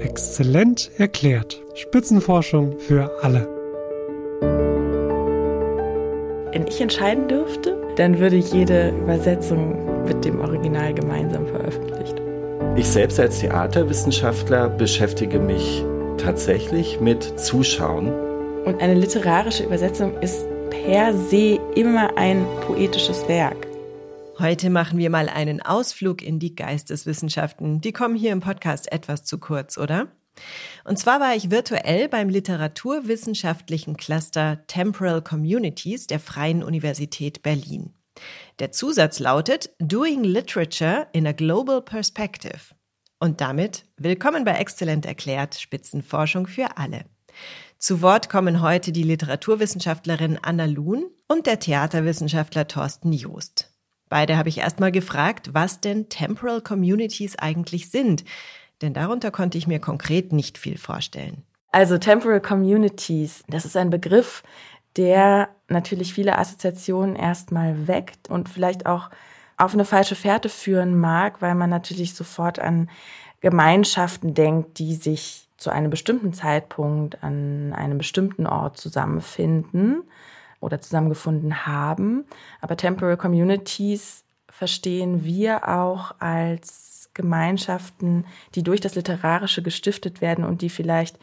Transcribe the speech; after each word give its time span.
Exzellent 0.00 0.90
erklärt. 0.98 1.60
Spitzenforschung 1.74 2.78
für 2.78 3.10
alle. 3.22 3.48
Wenn 6.52 6.66
ich 6.66 6.80
entscheiden 6.80 7.28
dürfte, 7.28 7.76
dann 7.96 8.18
würde 8.18 8.36
jede 8.36 8.90
Übersetzung 8.90 10.04
mit 10.04 10.24
dem 10.24 10.40
Original 10.40 10.94
gemeinsam 10.94 11.46
veröffentlicht. 11.46 12.14
Ich 12.76 12.88
selbst 12.88 13.18
als 13.18 13.40
Theaterwissenschaftler 13.40 14.68
beschäftige 14.68 15.38
mich 15.38 15.84
tatsächlich 16.16 17.00
mit 17.00 17.38
Zuschauen. 17.38 18.12
Und 18.64 18.80
eine 18.80 18.94
literarische 18.94 19.64
Übersetzung 19.64 20.16
ist 20.20 20.46
per 20.70 21.14
se 21.14 21.58
immer 21.74 22.16
ein 22.16 22.44
poetisches 22.66 23.26
Werk. 23.28 23.67
Heute 24.40 24.70
machen 24.70 24.98
wir 24.98 25.10
mal 25.10 25.28
einen 25.28 25.60
Ausflug 25.60 26.22
in 26.22 26.38
die 26.38 26.54
Geisteswissenschaften. 26.54 27.80
Die 27.80 27.90
kommen 27.92 28.14
hier 28.14 28.30
im 28.30 28.38
Podcast 28.38 28.92
etwas 28.92 29.24
zu 29.24 29.38
kurz, 29.38 29.76
oder? 29.76 30.12
Und 30.84 30.96
zwar 30.96 31.18
war 31.18 31.34
ich 31.34 31.50
virtuell 31.50 32.08
beim 32.08 32.28
literaturwissenschaftlichen 32.28 33.96
Cluster 33.96 34.64
Temporal 34.68 35.22
Communities 35.22 36.06
der 36.06 36.20
Freien 36.20 36.62
Universität 36.62 37.42
Berlin. 37.42 37.94
Der 38.60 38.70
Zusatz 38.70 39.18
lautet 39.18 39.70
Doing 39.80 40.22
Literature 40.22 41.08
in 41.12 41.26
a 41.26 41.32
Global 41.32 41.82
Perspective. 41.82 42.76
Und 43.18 43.40
damit 43.40 43.86
willkommen 43.96 44.44
bei 44.44 44.52
Exzellent 44.52 45.04
erklärt, 45.04 45.56
Spitzenforschung 45.56 46.46
für 46.46 46.76
alle. 46.76 47.06
Zu 47.78 48.02
Wort 48.02 48.28
kommen 48.28 48.62
heute 48.62 48.92
die 48.92 49.02
Literaturwissenschaftlerin 49.02 50.38
Anna 50.40 50.66
Luhn 50.66 51.10
und 51.26 51.48
der 51.48 51.58
Theaterwissenschaftler 51.58 52.68
Thorsten 52.68 53.12
Joost. 53.12 53.72
Beide 54.08 54.36
habe 54.36 54.48
ich 54.48 54.58
erstmal 54.58 54.92
gefragt, 54.92 55.50
was 55.52 55.80
denn 55.80 56.08
Temporal 56.08 56.60
Communities 56.60 57.38
eigentlich 57.38 57.90
sind, 57.90 58.24
denn 58.82 58.94
darunter 58.94 59.30
konnte 59.30 59.58
ich 59.58 59.66
mir 59.66 59.80
konkret 59.80 60.32
nicht 60.32 60.58
viel 60.58 60.78
vorstellen. 60.78 61.42
Also 61.72 61.98
Temporal 61.98 62.40
Communities, 62.40 63.44
das 63.48 63.64
ist 63.64 63.76
ein 63.76 63.90
Begriff, 63.90 64.42
der 64.96 65.48
natürlich 65.68 66.14
viele 66.14 66.38
Assoziationen 66.38 67.14
erstmal 67.14 67.86
weckt 67.86 68.30
und 68.30 68.48
vielleicht 68.48 68.86
auch 68.86 69.10
auf 69.56 69.74
eine 69.74 69.84
falsche 69.84 70.14
Fährte 70.14 70.48
führen 70.48 70.98
mag, 70.98 71.42
weil 71.42 71.54
man 71.54 71.68
natürlich 71.68 72.14
sofort 72.14 72.58
an 72.58 72.88
Gemeinschaften 73.40 74.34
denkt, 74.34 74.78
die 74.78 74.94
sich 74.94 75.48
zu 75.56 75.70
einem 75.70 75.90
bestimmten 75.90 76.32
Zeitpunkt 76.32 77.22
an 77.22 77.72
einem 77.74 77.98
bestimmten 77.98 78.46
Ort 78.46 78.78
zusammenfinden 78.78 80.04
oder 80.60 80.80
zusammengefunden 80.80 81.66
haben. 81.66 82.24
Aber 82.60 82.76
Temporal 82.76 83.16
Communities 83.16 84.24
verstehen 84.48 85.24
wir 85.24 85.68
auch 85.68 86.14
als 86.18 87.10
Gemeinschaften, 87.14 88.24
die 88.54 88.62
durch 88.62 88.80
das 88.80 88.94
Literarische 88.94 89.62
gestiftet 89.62 90.20
werden 90.20 90.44
und 90.44 90.62
die 90.62 90.70
vielleicht 90.70 91.18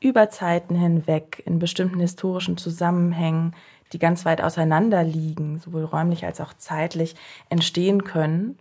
über 0.00 0.28
Zeiten 0.28 0.74
hinweg 0.74 1.42
in 1.46 1.58
bestimmten 1.58 2.00
historischen 2.00 2.56
Zusammenhängen, 2.56 3.54
die 3.92 3.98
ganz 3.98 4.24
weit 4.24 4.42
auseinander 4.42 5.02
liegen, 5.04 5.58
sowohl 5.58 5.84
räumlich 5.84 6.24
als 6.24 6.40
auch 6.40 6.52
zeitlich, 6.54 7.14
entstehen 7.48 8.04
können. 8.04 8.58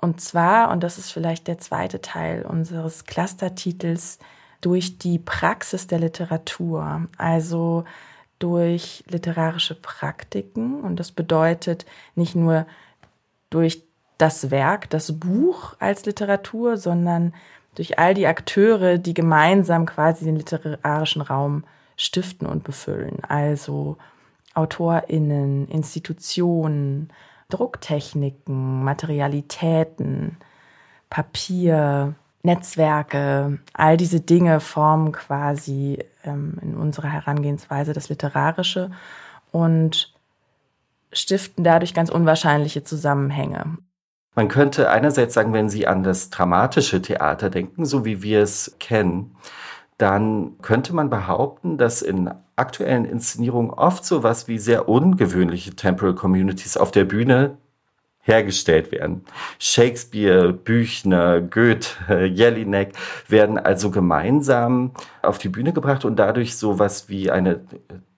Und 0.00 0.20
zwar, 0.20 0.70
und 0.70 0.82
das 0.82 0.98
ist 0.98 1.10
vielleicht 1.10 1.48
der 1.48 1.58
zweite 1.58 2.00
Teil 2.00 2.44
unseres 2.44 3.04
Clustertitels, 3.04 4.18
durch 4.60 4.98
die 4.98 5.18
Praxis 5.18 5.86
der 5.86 6.00
Literatur. 6.00 7.06
Also 7.16 7.84
durch 8.38 9.04
literarische 9.08 9.74
Praktiken. 9.74 10.80
Und 10.80 11.00
das 11.00 11.12
bedeutet 11.12 11.86
nicht 12.14 12.34
nur 12.34 12.66
durch 13.50 13.82
das 14.18 14.50
Werk, 14.50 14.90
das 14.90 15.18
Buch 15.18 15.74
als 15.78 16.04
Literatur, 16.04 16.76
sondern 16.76 17.34
durch 17.74 17.98
all 17.98 18.14
die 18.14 18.26
Akteure, 18.26 18.98
die 18.98 19.14
gemeinsam 19.14 19.86
quasi 19.86 20.24
den 20.24 20.36
literarischen 20.36 21.22
Raum 21.22 21.64
stiften 21.96 22.46
und 22.46 22.64
befüllen. 22.64 23.22
Also 23.24 23.96
AutorInnen, 24.54 25.68
Institutionen, 25.68 27.10
Drucktechniken, 27.48 28.82
Materialitäten, 28.82 30.36
Papier, 31.08 32.14
Netzwerke, 32.42 33.58
all 33.72 33.96
diese 33.96 34.20
Dinge 34.20 34.60
formen 34.60 35.12
quasi 35.12 35.98
ähm, 36.28 36.58
in 36.62 36.76
unserer 36.76 37.08
Herangehensweise 37.08 37.92
das 37.92 38.08
Literarische 38.08 38.90
und 39.50 40.14
stiften 41.12 41.64
dadurch 41.64 41.94
ganz 41.94 42.10
unwahrscheinliche 42.10 42.84
Zusammenhänge. 42.84 43.78
Man 44.34 44.48
könnte 44.48 44.90
einerseits 44.90 45.34
sagen, 45.34 45.52
wenn 45.52 45.68
Sie 45.68 45.86
an 45.86 46.02
das 46.02 46.30
dramatische 46.30 47.02
Theater 47.02 47.50
denken, 47.50 47.84
so 47.84 48.04
wie 48.04 48.22
wir 48.22 48.42
es 48.42 48.76
kennen, 48.78 49.36
dann 49.96 50.58
könnte 50.62 50.94
man 50.94 51.10
behaupten, 51.10 51.76
dass 51.76 52.02
in 52.02 52.30
aktuellen 52.54 53.04
Inszenierungen 53.04 53.72
oft 53.72 54.04
so 54.04 54.22
was 54.22 54.46
wie 54.46 54.58
sehr 54.58 54.88
ungewöhnliche 54.88 55.74
Temporal 55.74 56.14
Communities 56.14 56.76
auf 56.76 56.92
der 56.92 57.04
Bühne 57.04 57.58
hergestellt 58.28 58.92
werden. 58.92 59.24
Shakespeare, 59.58 60.52
Büchner, 60.52 61.40
Goethe, 61.40 61.88
Jelinek 62.26 62.92
werden 63.26 63.58
also 63.58 63.90
gemeinsam 63.90 64.92
auf 65.22 65.38
die 65.38 65.48
Bühne 65.48 65.72
gebracht 65.72 66.04
und 66.04 66.16
dadurch 66.16 66.56
sowas 66.56 67.08
wie 67.08 67.30
eine 67.30 67.60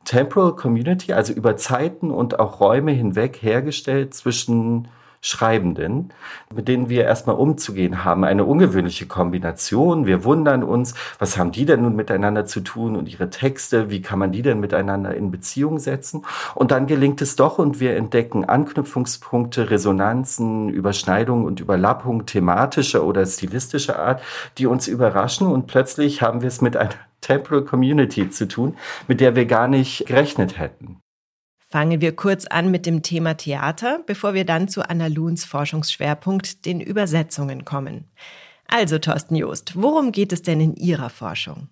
Temporal 0.05 0.57
Community, 0.57 1.13
also 1.13 1.33
über 1.33 1.57
Zeiten 1.57 2.11
und 2.11 2.41
auch 2.41 2.61
Räume 2.61 2.91
hinweg 2.91 3.39
hergestellt 3.43 4.13
zwischen 4.13 4.89
Schreibenden, 5.23 6.13
mit 6.55 6.67
denen 6.67 6.89
wir 6.89 7.05
erstmal 7.05 7.37
umzugehen 7.37 8.05
haben. 8.05 8.25
Eine 8.25 8.47
ungewöhnliche 8.47 9.07
Kombination. 9.07 10.07
Wir 10.07 10.25
wundern 10.25 10.63
uns, 10.63 10.95
was 11.19 11.37
haben 11.37 11.53
die 11.53 11.67
denn 11.67 11.83
nun 11.83 11.95
miteinander 11.95 12.47
zu 12.47 12.61
tun 12.61 12.97
und 12.97 13.07
ihre 13.07 13.29
Texte, 13.29 13.91
wie 13.91 14.01
kann 14.01 14.19
man 14.19 14.33
die 14.33 14.41
denn 14.41 14.61
miteinander 14.61 15.15
in 15.15 15.31
Beziehung 15.31 15.79
setzen? 15.79 16.25
Und 16.55 16.71
dann 16.71 16.87
gelingt 16.87 17.21
es 17.21 17.37
doch 17.37 17.59
und 17.59 17.81
wir 17.81 17.97
entdecken 17.97 18.47
Anknüpfungspunkte, 18.47 19.71
Resonanzen, 19.71 20.71
Überschneidungen 20.71 21.45
und 21.45 21.61
Überlappungen 21.61 22.25
thematischer 22.25 23.05
oder 23.05 23.27
stilistischer 23.27 23.99
Art, 23.99 24.23
die 24.57 24.67
uns 24.67 24.89
überraschen 24.89 25.47
und 25.47 25.67
plötzlich 25.67 26.23
haben 26.23 26.41
wir 26.41 26.49
es 26.49 26.63
mit 26.63 26.77
einer 26.79 26.91
Temporal 27.21 27.65
Community 27.65 28.31
zu 28.31 28.49
tun, 28.49 28.79
mit 29.07 29.21
der 29.21 29.37
wir 29.37 29.45
gar 29.45 29.69
nicht 29.69 30.07
gerechnet 30.07 30.59
hätten. 30.59 31.03
Fangen 31.71 32.01
wir 32.01 32.17
kurz 32.17 32.47
an 32.47 32.73
mit 32.73 32.85
dem 32.85 33.03
Thema 33.03 33.35
Theater, 33.35 34.01
bevor 34.05 34.35
wir 34.35 34.45
dann 34.45 34.67
zu 34.67 34.89
Anna 34.89 35.07
Luhns 35.07 35.45
Forschungsschwerpunkt, 35.45 36.67
den 36.67 36.81
Übersetzungen, 36.81 37.65
kommen. 37.65 38.07
Also, 38.67 38.99
Thorsten 38.99 39.37
Joost, 39.37 39.81
worum 39.81 40.11
geht 40.11 40.33
es 40.33 40.43
denn 40.43 40.61
in 40.61 40.75
Ihrer 40.75 41.11
Forschung? 41.11 41.69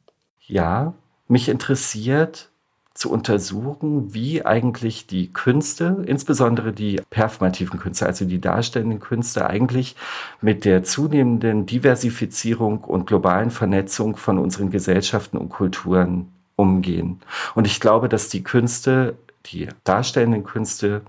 Ja, 0.46 0.94
mich 1.26 1.48
interessiert 1.48 2.50
zu 2.94 3.10
untersuchen, 3.10 4.14
wie 4.14 4.44
eigentlich 4.44 5.08
die 5.08 5.32
Künste, 5.32 6.04
insbesondere 6.06 6.72
die 6.72 7.00
performativen 7.10 7.80
Künste, 7.80 8.06
also 8.06 8.24
die 8.24 8.40
darstellenden 8.40 9.00
Künste, 9.00 9.48
eigentlich 9.48 9.96
mit 10.40 10.64
der 10.64 10.84
zunehmenden 10.84 11.66
Diversifizierung 11.66 12.84
und 12.84 13.08
globalen 13.08 13.50
Vernetzung 13.50 14.16
von 14.16 14.38
unseren 14.38 14.70
Gesellschaften 14.70 15.38
und 15.38 15.48
Kulturen 15.48 16.28
umgehen. 16.54 17.20
Und 17.54 17.66
ich 17.66 17.80
glaube, 17.80 18.08
dass 18.08 18.28
die 18.28 18.42
Künste 18.42 19.16
die 19.46 19.68
darstellenden 19.84 20.44
Künste 20.44 21.02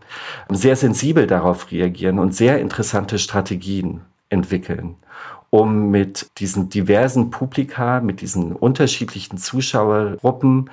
sehr 0.49 0.75
sensibel 0.75 1.27
darauf 1.27 1.71
reagieren 1.71 2.19
und 2.19 2.33
sehr 2.33 2.59
interessante 2.59 3.19
Strategien 3.19 4.01
entwickeln, 4.29 4.95
um 5.49 5.89
mit 5.89 6.27
diesen 6.37 6.69
diversen 6.69 7.31
Publika, 7.31 8.01
mit 8.01 8.21
diesen 8.21 8.53
unterschiedlichen 8.53 9.37
Zuschauergruppen, 9.37 10.69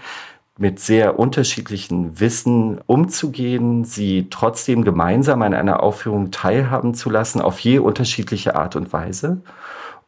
mit 0.58 0.80
sehr 0.80 1.18
unterschiedlichen 1.18 2.18
Wissen 2.18 2.80
umzugehen, 2.86 3.84
sie 3.84 4.28
trotzdem 4.30 4.84
gemeinsam 4.84 5.42
an 5.42 5.52
einer 5.52 5.82
Aufführung 5.82 6.30
teilhaben 6.30 6.94
zu 6.94 7.10
lassen, 7.10 7.40
auf 7.42 7.58
je 7.60 7.78
unterschiedliche 7.78 8.56
Art 8.56 8.74
und 8.74 8.92
Weise 8.92 9.42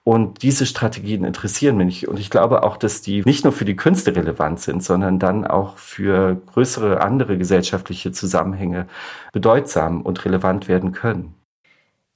und 0.09 0.41
diese 0.41 0.65
Strategien 0.65 1.23
interessieren 1.23 1.77
mich. 1.77 2.09
Und 2.09 2.19
ich 2.19 2.31
glaube 2.31 2.63
auch, 2.63 2.78
dass 2.78 3.03
die 3.03 3.21
nicht 3.27 3.45
nur 3.45 3.53
für 3.53 3.66
die 3.66 3.77
Künste 3.77 4.16
relevant 4.16 4.59
sind, 4.59 4.83
sondern 4.83 5.19
dann 5.19 5.47
auch 5.47 5.77
für 5.77 6.41
größere 6.47 7.03
andere 7.03 7.37
gesellschaftliche 7.37 8.10
Zusammenhänge 8.10 8.87
bedeutsam 9.34 10.01
und 10.01 10.25
relevant 10.25 10.66
werden 10.66 10.93
können. 10.93 11.34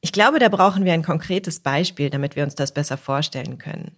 Ich 0.01 0.11
glaube, 0.11 0.39
da 0.39 0.49
brauchen 0.49 0.87
wir 0.87 0.95
ein 0.95 1.03
konkretes 1.03 1.61
Beispiel, 1.61 2.09
damit 2.09 2.35
wir 2.35 2.45
uns 2.45 2.55
das 2.55 2.73
besser 2.73 2.97
vorstellen 2.97 3.59
können. 3.59 3.95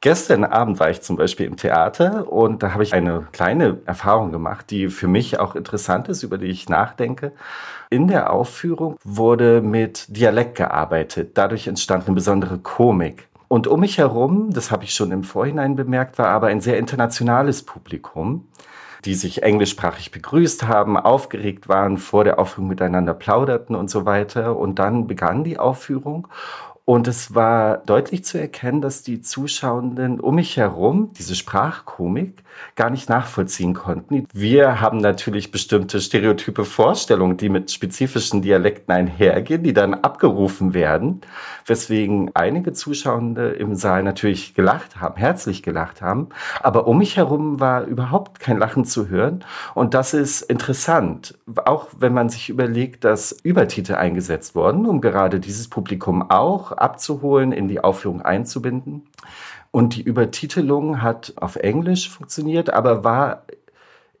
Gestern 0.00 0.44
Abend 0.44 0.80
war 0.80 0.90
ich 0.90 1.00
zum 1.00 1.16
Beispiel 1.16 1.46
im 1.46 1.56
Theater 1.56 2.30
und 2.30 2.62
da 2.62 2.74
habe 2.74 2.82
ich 2.82 2.92
eine 2.92 3.26
kleine 3.32 3.78
Erfahrung 3.86 4.32
gemacht, 4.32 4.70
die 4.70 4.88
für 4.88 5.08
mich 5.08 5.40
auch 5.40 5.54
interessant 5.54 6.08
ist, 6.08 6.22
über 6.22 6.36
die 6.36 6.48
ich 6.48 6.68
nachdenke. 6.68 7.32
In 7.88 8.08
der 8.08 8.32
Aufführung 8.32 8.96
wurde 9.02 9.62
mit 9.62 10.14
Dialekt 10.14 10.56
gearbeitet. 10.56 11.38
Dadurch 11.38 11.66
entstand 11.66 12.06
eine 12.06 12.14
besondere 12.14 12.58
Komik. 12.58 13.28
Und 13.48 13.66
um 13.66 13.80
mich 13.80 13.98
herum, 13.98 14.50
das 14.52 14.70
habe 14.70 14.84
ich 14.84 14.94
schon 14.94 15.12
im 15.12 15.22
Vorhinein 15.22 15.76
bemerkt, 15.76 16.18
war 16.18 16.28
aber 16.28 16.48
ein 16.48 16.60
sehr 16.60 16.76
internationales 16.78 17.62
Publikum, 17.62 18.48
die 19.04 19.14
sich 19.14 19.42
englischsprachig 19.42 20.10
begrüßt 20.10 20.66
haben, 20.66 20.96
aufgeregt 20.96 21.68
waren, 21.68 21.98
vor 21.98 22.24
der 22.24 22.38
Aufführung 22.38 22.68
miteinander 22.68 23.14
plauderten 23.14 23.76
und 23.76 23.90
so 23.90 24.06
weiter. 24.06 24.56
Und 24.56 24.78
dann 24.78 25.06
begann 25.06 25.44
die 25.44 25.58
Aufführung 25.58 26.28
Und 26.86 27.08
es 27.08 27.34
war 27.34 27.78
deutlich 27.78 28.24
zu 28.24 28.38
erkennen, 28.38 28.82
dass 28.82 29.02
die 29.02 29.22
Zuschauenden 29.22 30.20
um 30.20 30.34
mich 30.34 30.58
herum 30.58 31.10
diese 31.16 31.34
Sprachkomik 31.34 32.44
gar 32.76 32.90
nicht 32.90 33.08
nachvollziehen 33.08 33.72
konnten. 33.72 34.28
Wir 34.34 34.82
haben 34.82 34.98
natürlich 34.98 35.50
bestimmte 35.50 36.00
stereotype 36.00 36.66
Vorstellungen, 36.66 37.38
die 37.38 37.48
mit 37.48 37.70
spezifischen 37.70 38.42
Dialekten 38.42 38.92
einhergehen, 38.92 39.62
die 39.62 39.72
dann 39.72 39.94
abgerufen 39.94 40.74
werden, 40.74 41.22
weswegen 41.64 42.30
einige 42.34 42.74
Zuschauende 42.74 43.52
im 43.52 43.74
Saal 43.74 44.02
natürlich 44.02 44.54
gelacht 44.54 45.00
haben, 45.00 45.16
herzlich 45.16 45.62
gelacht 45.62 46.02
haben. 46.02 46.28
Aber 46.62 46.86
um 46.86 46.98
mich 46.98 47.16
herum 47.16 47.60
war 47.60 47.84
überhaupt 47.84 48.40
kein 48.40 48.58
Lachen 48.58 48.84
zu 48.84 49.08
hören. 49.08 49.42
Und 49.74 49.94
das 49.94 50.12
ist 50.12 50.42
interessant, 50.42 51.38
auch 51.64 51.88
wenn 51.98 52.12
man 52.12 52.28
sich 52.28 52.50
überlegt, 52.50 53.04
dass 53.04 53.32
Übertitel 53.32 53.94
eingesetzt 53.94 54.54
wurden, 54.54 54.84
um 54.84 55.00
gerade 55.00 55.40
dieses 55.40 55.68
Publikum 55.68 56.30
auch 56.30 56.73
abzuholen, 56.74 57.52
in 57.52 57.68
die 57.68 57.82
Aufführung 57.82 58.22
einzubinden. 58.22 59.06
Und 59.70 59.96
die 59.96 60.02
Übertitelung 60.02 61.02
hat 61.02 61.32
auf 61.36 61.56
Englisch 61.56 62.08
funktioniert, 62.08 62.70
aber 62.70 63.04
war 63.04 63.44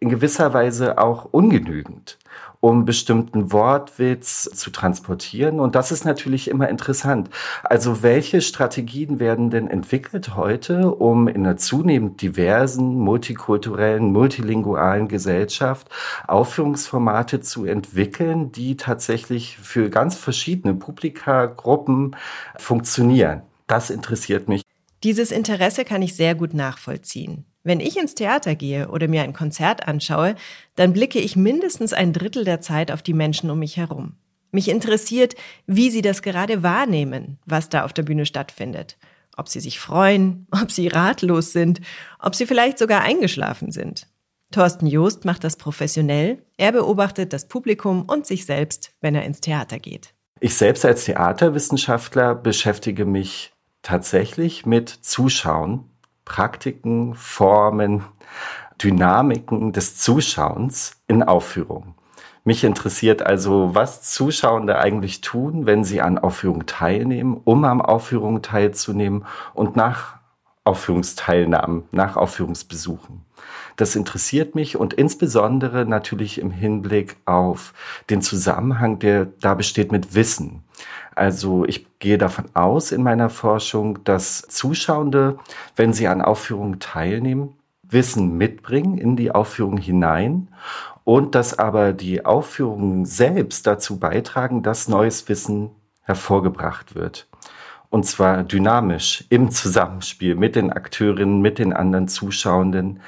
in 0.00 0.08
gewisser 0.08 0.52
Weise 0.52 0.98
auch 0.98 1.26
ungenügend 1.30 2.18
um 2.64 2.86
bestimmten 2.86 3.52
Wortwitz 3.52 4.44
zu 4.54 4.70
transportieren. 4.70 5.60
Und 5.60 5.74
das 5.74 5.92
ist 5.92 6.06
natürlich 6.06 6.48
immer 6.48 6.70
interessant. 6.70 7.28
Also 7.62 8.02
welche 8.02 8.40
Strategien 8.40 9.20
werden 9.20 9.50
denn 9.50 9.68
entwickelt 9.68 10.34
heute, 10.34 10.90
um 10.94 11.28
in 11.28 11.44
einer 11.44 11.58
zunehmend 11.58 12.22
diversen, 12.22 12.94
multikulturellen, 12.94 14.10
multilingualen 14.10 15.08
Gesellschaft 15.08 15.90
Aufführungsformate 16.26 17.42
zu 17.42 17.66
entwickeln, 17.66 18.50
die 18.50 18.78
tatsächlich 18.78 19.58
für 19.58 19.90
ganz 19.90 20.14
verschiedene 20.14 20.72
Publikagruppen 20.72 22.16
funktionieren? 22.56 23.42
Das 23.66 23.90
interessiert 23.90 24.48
mich. 24.48 24.62
Dieses 25.02 25.32
Interesse 25.32 25.84
kann 25.84 26.00
ich 26.00 26.16
sehr 26.16 26.34
gut 26.34 26.54
nachvollziehen. 26.54 27.44
Wenn 27.64 27.80
ich 27.80 27.96
ins 27.96 28.14
Theater 28.14 28.54
gehe 28.54 28.88
oder 28.88 29.08
mir 29.08 29.22
ein 29.22 29.32
Konzert 29.32 29.88
anschaue, 29.88 30.36
dann 30.76 30.92
blicke 30.92 31.18
ich 31.18 31.34
mindestens 31.34 31.94
ein 31.94 32.12
Drittel 32.12 32.44
der 32.44 32.60
Zeit 32.60 32.92
auf 32.92 33.02
die 33.02 33.14
Menschen 33.14 33.50
um 33.50 33.58
mich 33.58 33.78
herum. 33.78 34.16
Mich 34.52 34.68
interessiert, 34.68 35.34
wie 35.66 35.90
sie 35.90 36.02
das 36.02 36.20
gerade 36.20 36.62
wahrnehmen, 36.62 37.38
was 37.46 37.70
da 37.70 37.84
auf 37.84 37.94
der 37.94 38.02
Bühne 38.02 38.26
stattfindet. 38.26 38.98
Ob 39.36 39.48
sie 39.48 39.60
sich 39.60 39.80
freuen, 39.80 40.46
ob 40.62 40.70
sie 40.70 40.88
ratlos 40.88 41.52
sind, 41.52 41.80
ob 42.20 42.34
sie 42.34 42.46
vielleicht 42.46 42.78
sogar 42.78 43.00
eingeschlafen 43.00 43.72
sind. 43.72 44.06
Thorsten 44.52 44.86
Joost 44.86 45.24
macht 45.24 45.42
das 45.42 45.56
professionell. 45.56 46.44
Er 46.58 46.70
beobachtet 46.70 47.32
das 47.32 47.48
Publikum 47.48 48.02
und 48.02 48.26
sich 48.26 48.44
selbst, 48.44 48.92
wenn 49.00 49.14
er 49.14 49.24
ins 49.24 49.40
Theater 49.40 49.78
geht. 49.78 50.14
Ich 50.38 50.54
selbst 50.54 50.84
als 50.84 51.06
Theaterwissenschaftler 51.06 52.34
beschäftige 52.34 53.06
mich 53.06 53.52
tatsächlich 53.82 54.66
mit 54.66 54.90
Zuschauen 54.90 55.90
Praktiken, 56.24 57.14
Formen, 57.14 58.04
Dynamiken 58.82 59.72
des 59.72 59.96
Zuschauens 59.96 61.02
in 61.06 61.22
Aufführungen. 61.22 61.94
Mich 62.44 62.62
interessiert 62.62 63.22
also, 63.22 63.74
was 63.74 64.02
Zuschauende 64.02 64.78
eigentlich 64.78 65.22
tun, 65.22 65.64
wenn 65.64 65.82
sie 65.82 66.02
an 66.02 66.18
Aufführungen 66.18 66.66
teilnehmen, 66.66 67.40
um 67.42 67.64
am 67.64 67.80
Aufführungen 67.80 68.42
teilzunehmen 68.42 69.24
und 69.54 69.76
nach 69.76 70.18
Aufführungsteilnahmen, 70.64 71.84
nach 71.92 72.16
Aufführungsbesuchen. 72.16 73.22
Das 73.76 73.96
interessiert 73.96 74.54
mich 74.54 74.76
und 74.76 74.94
insbesondere 74.94 75.84
natürlich 75.84 76.38
im 76.38 76.50
Hinblick 76.50 77.16
auf 77.26 77.74
den 78.08 78.22
Zusammenhang, 78.22 78.98
der 78.98 79.26
da 79.40 79.54
besteht 79.54 79.92
mit 79.92 80.14
Wissen. 80.14 80.62
Also 81.14 81.64
ich 81.64 81.86
gehe 81.98 82.18
davon 82.18 82.46
aus 82.54 82.92
in 82.92 83.02
meiner 83.02 83.30
Forschung, 83.30 84.02
dass 84.04 84.42
Zuschauende, 84.42 85.38
wenn 85.76 85.92
sie 85.92 86.08
an 86.08 86.22
Aufführungen 86.22 86.80
teilnehmen, 86.80 87.54
Wissen 87.82 88.36
mitbringen 88.36 88.98
in 88.98 89.16
die 89.16 89.30
Aufführung 89.30 89.76
hinein 89.76 90.48
und 91.04 91.34
dass 91.34 91.58
aber 91.58 91.92
die 91.92 92.24
Aufführungen 92.24 93.04
selbst 93.04 93.66
dazu 93.66 93.98
beitragen, 93.98 94.62
dass 94.62 94.88
neues 94.88 95.28
Wissen 95.28 95.70
hervorgebracht 96.02 96.94
wird. 96.94 97.28
Und 97.94 98.02
zwar 98.06 98.42
dynamisch 98.42 99.24
im 99.28 99.52
Zusammenspiel 99.52 100.34
mit 100.34 100.56
den 100.56 100.72
Akteurinnen, 100.72 101.40
mit 101.40 101.60
den 101.60 101.72
anderen 101.72 102.08
Zuschauenden, 102.08 102.98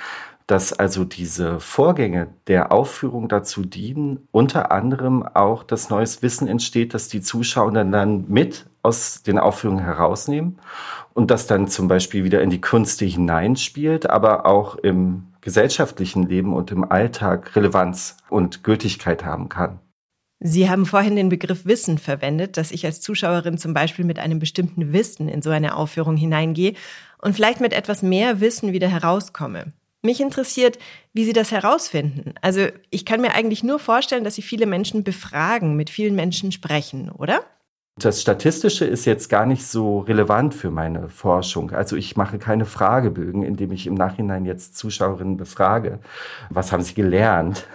dass 0.46 0.72
also 0.72 1.02
diese 1.02 1.58
Vorgänge 1.58 2.28
der 2.46 2.70
Aufführung 2.70 3.28
dazu 3.28 3.64
dienen, 3.64 4.28
unter 4.30 4.70
anderem 4.70 5.24
auch, 5.26 5.64
dass 5.64 5.90
neues 5.90 6.22
Wissen 6.22 6.46
entsteht, 6.46 6.94
dass 6.94 7.08
die 7.08 7.20
Zuschauer 7.20 7.72
dann 7.72 8.26
mit 8.28 8.66
aus 8.84 9.24
den 9.24 9.40
Aufführungen 9.40 9.82
herausnehmen 9.82 10.60
und 11.14 11.32
das 11.32 11.48
dann 11.48 11.66
zum 11.66 11.88
Beispiel 11.88 12.22
wieder 12.22 12.40
in 12.40 12.50
die 12.50 12.60
Künste 12.60 13.06
hineinspielt, 13.06 14.08
aber 14.08 14.46
auch 14.46 14.76
im 14.76 15.24
gesellschaftlichen 15.40 16.28
Leben 16.28 16.54
und 16.54 16.70
im 16.70 16.88
Alltag 16.88 17.56
Relevanz 17.56 18.18
und 18.28 18.62
Gültigkeit 18.62 19.24
haben 19.24 19.48
kann. 19.48 19.80
Sie 20.38 20.68
haben 20.68 20.84
vorhin 20.84 21.16
den 21.16 21.30
Begriff 21.30 21.64
Wissen 21.64 21.98
verwendet, 21.98 22.56
dass 22.56 22.70
ich 22.70 22.84
als 22.84 23.00
Zuschauerin 23.00 23.56
zum 23.56 23.72
Beispiel 23.72 24.04
mit 24.04 24.18
einem 24.18 24.38
bestimmten 24.38 24.92
Wissen 24.92 25.28
in 25.28 25.40
so 25.40 25.50
eine 25.50 25.76
Aufführung 25.76 26.16
hineingehe 26.16 26.74
und 27.18 27.34
vielleicht 27.34 27.60
mit 27.60 27.72
etwas 27.72 28.02
mehr 28.02 28.40
Wissen 28.40 28.72
wieder 28.72 28.88
herauskomme. 28.88 29.72
Mich 30.02 30.20
interessiert, 30.20 30.78
wie 31.14 31.24
Sie 31.24 31.32
das 31.32 31.50
herausfinden. 31.50 32.34
Also 32.42 32.66
ich 32.90 33.06
kann 33.06 33.22
mir 33.22 33.32
eigentlich 33.32 33.64
nur 33.64 33.78
vorstellen, 33.78 34.24
dass 34.24 34.34
Sie 34.34 34.42
viele 34.42 34.66
Menschen 34.66 35.04
befragen, 35.04 35.74
mit 35.74 35.90
vielen 35.90 36.14
Menschen 36.14 36.52
sprechen, 36.52 37.10
oder? 37.10 37.40
Das 37.98 38.20
Statistische 38.20 38.84
ist 38.84 39.06
jetzt 39.06 39.30
gar 39.30 39.46
nicht 39.46 39.66
so 39.66 40.00
relevant 40.00 40.52
für 40.52 40.70
meine 40.70 41.08
Forschung. 41.08 41.70
Also 41.70 41.96
ich 41.96 42.14
mache 42.14 42.38
keine 42.38 42.66
Fragebögen, 42.66 43.42
indem 43.42 43.72
ich 43.72 43.86
im 43.86 43.94
Nachhinein 43.94 44.44
jetzt 44.44 44.76
Zuschauerinnen 44.76 45.38
befrage. 45.38 45.98
Was 46.50 46.72
haben 46.72 46.82
sie 46.82 46.92
gelernt? 46.92 47.66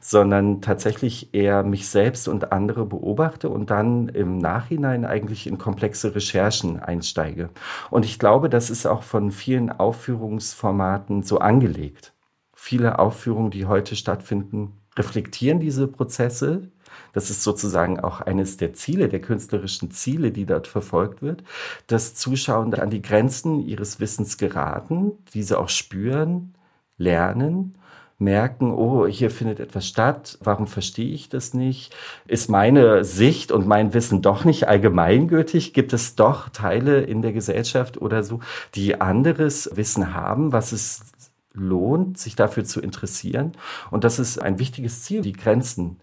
Sondern 0.00 0.60
tatsächlich 0.60 1.34
eher 1.34 1.62
mich 1.62 1.88
selbst 1.88 2.28
und 2.28 2.52
andere 2.52 2.84
beobachte 2.86 3.48
und 3.48 3.70
dann 3.70 4.08
im 4.08 4.38
Nachhinein 4.38 5.04
eigentlich 5.04 5.46
in 5.46 5.58
komplexe 5.58 6.14
Recherchen 6.14 6.80
einsteige. 6.80 7.50
Und 7.90 8.04
ich 8.04 8.18
glaube, 8.18 8.48
das 8.48 8.70
ist 8.70 8.86
auch 8.86 9.02
von 9.02 9.30
vielen 9.30 9.70
Aufführungsformaten 9.70 11.22
so 11.22 11.38
angelegt. 11.38 12.12
Viele 12.54 12.98
Aufführungen, 12.98 13.50
die 13.50 13.66
heute 13.66 13.96
stattfinden, 13.96 14.72
reflektieren 14.96 15.60
diese 15.60 15.88
Prozesse. 15.88 16.68
Das 17.12 17.30
ist 17.30 17.42
sozusagen 17.42 18.00
auch 18.00 18.20
eines 18.20 18.58
der 18.58 18.74
Ziele, 18.74 19.08
der 19.08 19.20
künstlerischen 19.20 19.90
Ziele, 19.90 20.30
die 20.30 20.46
dort 20.46 20.66
verfolgt 20.66 21.22
wird, 21.22 21.42
dass 21.86 22.14
Zuschauer 22.14 22.78
an 22.78 22.90
die 22.90 23.02
Grenzen 23.02 23.60
ihres 23.60 24.00
Wissens 24.00 24.36
geraten, 24.36 25.12
diese 25.32 25.58
auch 25.58 25.68
spüren, 25.68 26.54
lernen 26.98 27.76
merken, 28.22 28.72
oh, 28.72 29.06
hier 29.06 29.30
findet 29.30 29.60
etwas 29.60 29.86
statt, 29.86 30.38
warum 30.40 30.66
verstehe 30.66 31.12
ich 31.12 31.28
das 31.28 31.54
nicht? 31.54 31.94
Ist 32.26 32.48
meine 32.48 33.04
Sicht 33.04 33.52
und 33.52 33.66
mein 33.66 33.94
Wissen 33.94 34.22
doch 34.22 34.44
nicht 34.44 34.68
allgemeingültig? 34.68 35.74
Gibt 35.74 35.92
es 35.92 36.14
doch 36.14 36.48
Teile 36.48 37.02
in 37.02 37.22
der 37.22 37.32
Gesellschaft 37.32 38.00
oder 38.00 38.22
so, 38.22 38.40
die 38.74 39.00
anderes 39.00 39.70
Wissen 39.74 40.14
haben, 40.14 40.52
was 40.52 40.72
es 40.72 41.12
lohnt, 41.52 42.18
sich 42.18 42.36
dafür 42.36 42.64
zu 42.64 42.80
interessieren? 42.80 43.52
Und 43.90 44.04
das 44.04 44.18
ist 44.18 44.40
ein 44.40 44.58
wichtiges 44.58 45.02
Ziel, 45.02 45.22
die 45.22 45.32
Grenzen 45.32 45.98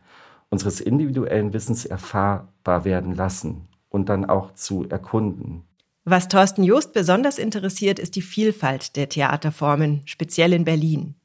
unseres 0.49 0.81
individuellen 0.81 1.53
Wissens 1.53 1.85
erfahrbar 1.85 2.85
werden 2.85 3.15
lassen 3.15 3.67
und 3.89 4.09
dann 4.09 4.25
auch 4.25 4.53
zu 4.53 4.88
erkunden. 4.89 5.63
Was 6.05 6.27
Thorsten 6.27 6.63
Joost 6.63 6.93
besonders 6.93 7.38
interessiert, 7.38 7.99
ist 7.99 8.15
die 8.15 8.21
Vielfalt 8.21 8.95
der 8.95 9.09
Theaterformen, 9.09 10.01
speziell 10.05 10.53
in 10.53 10.63
Berlin. 10.63 11.15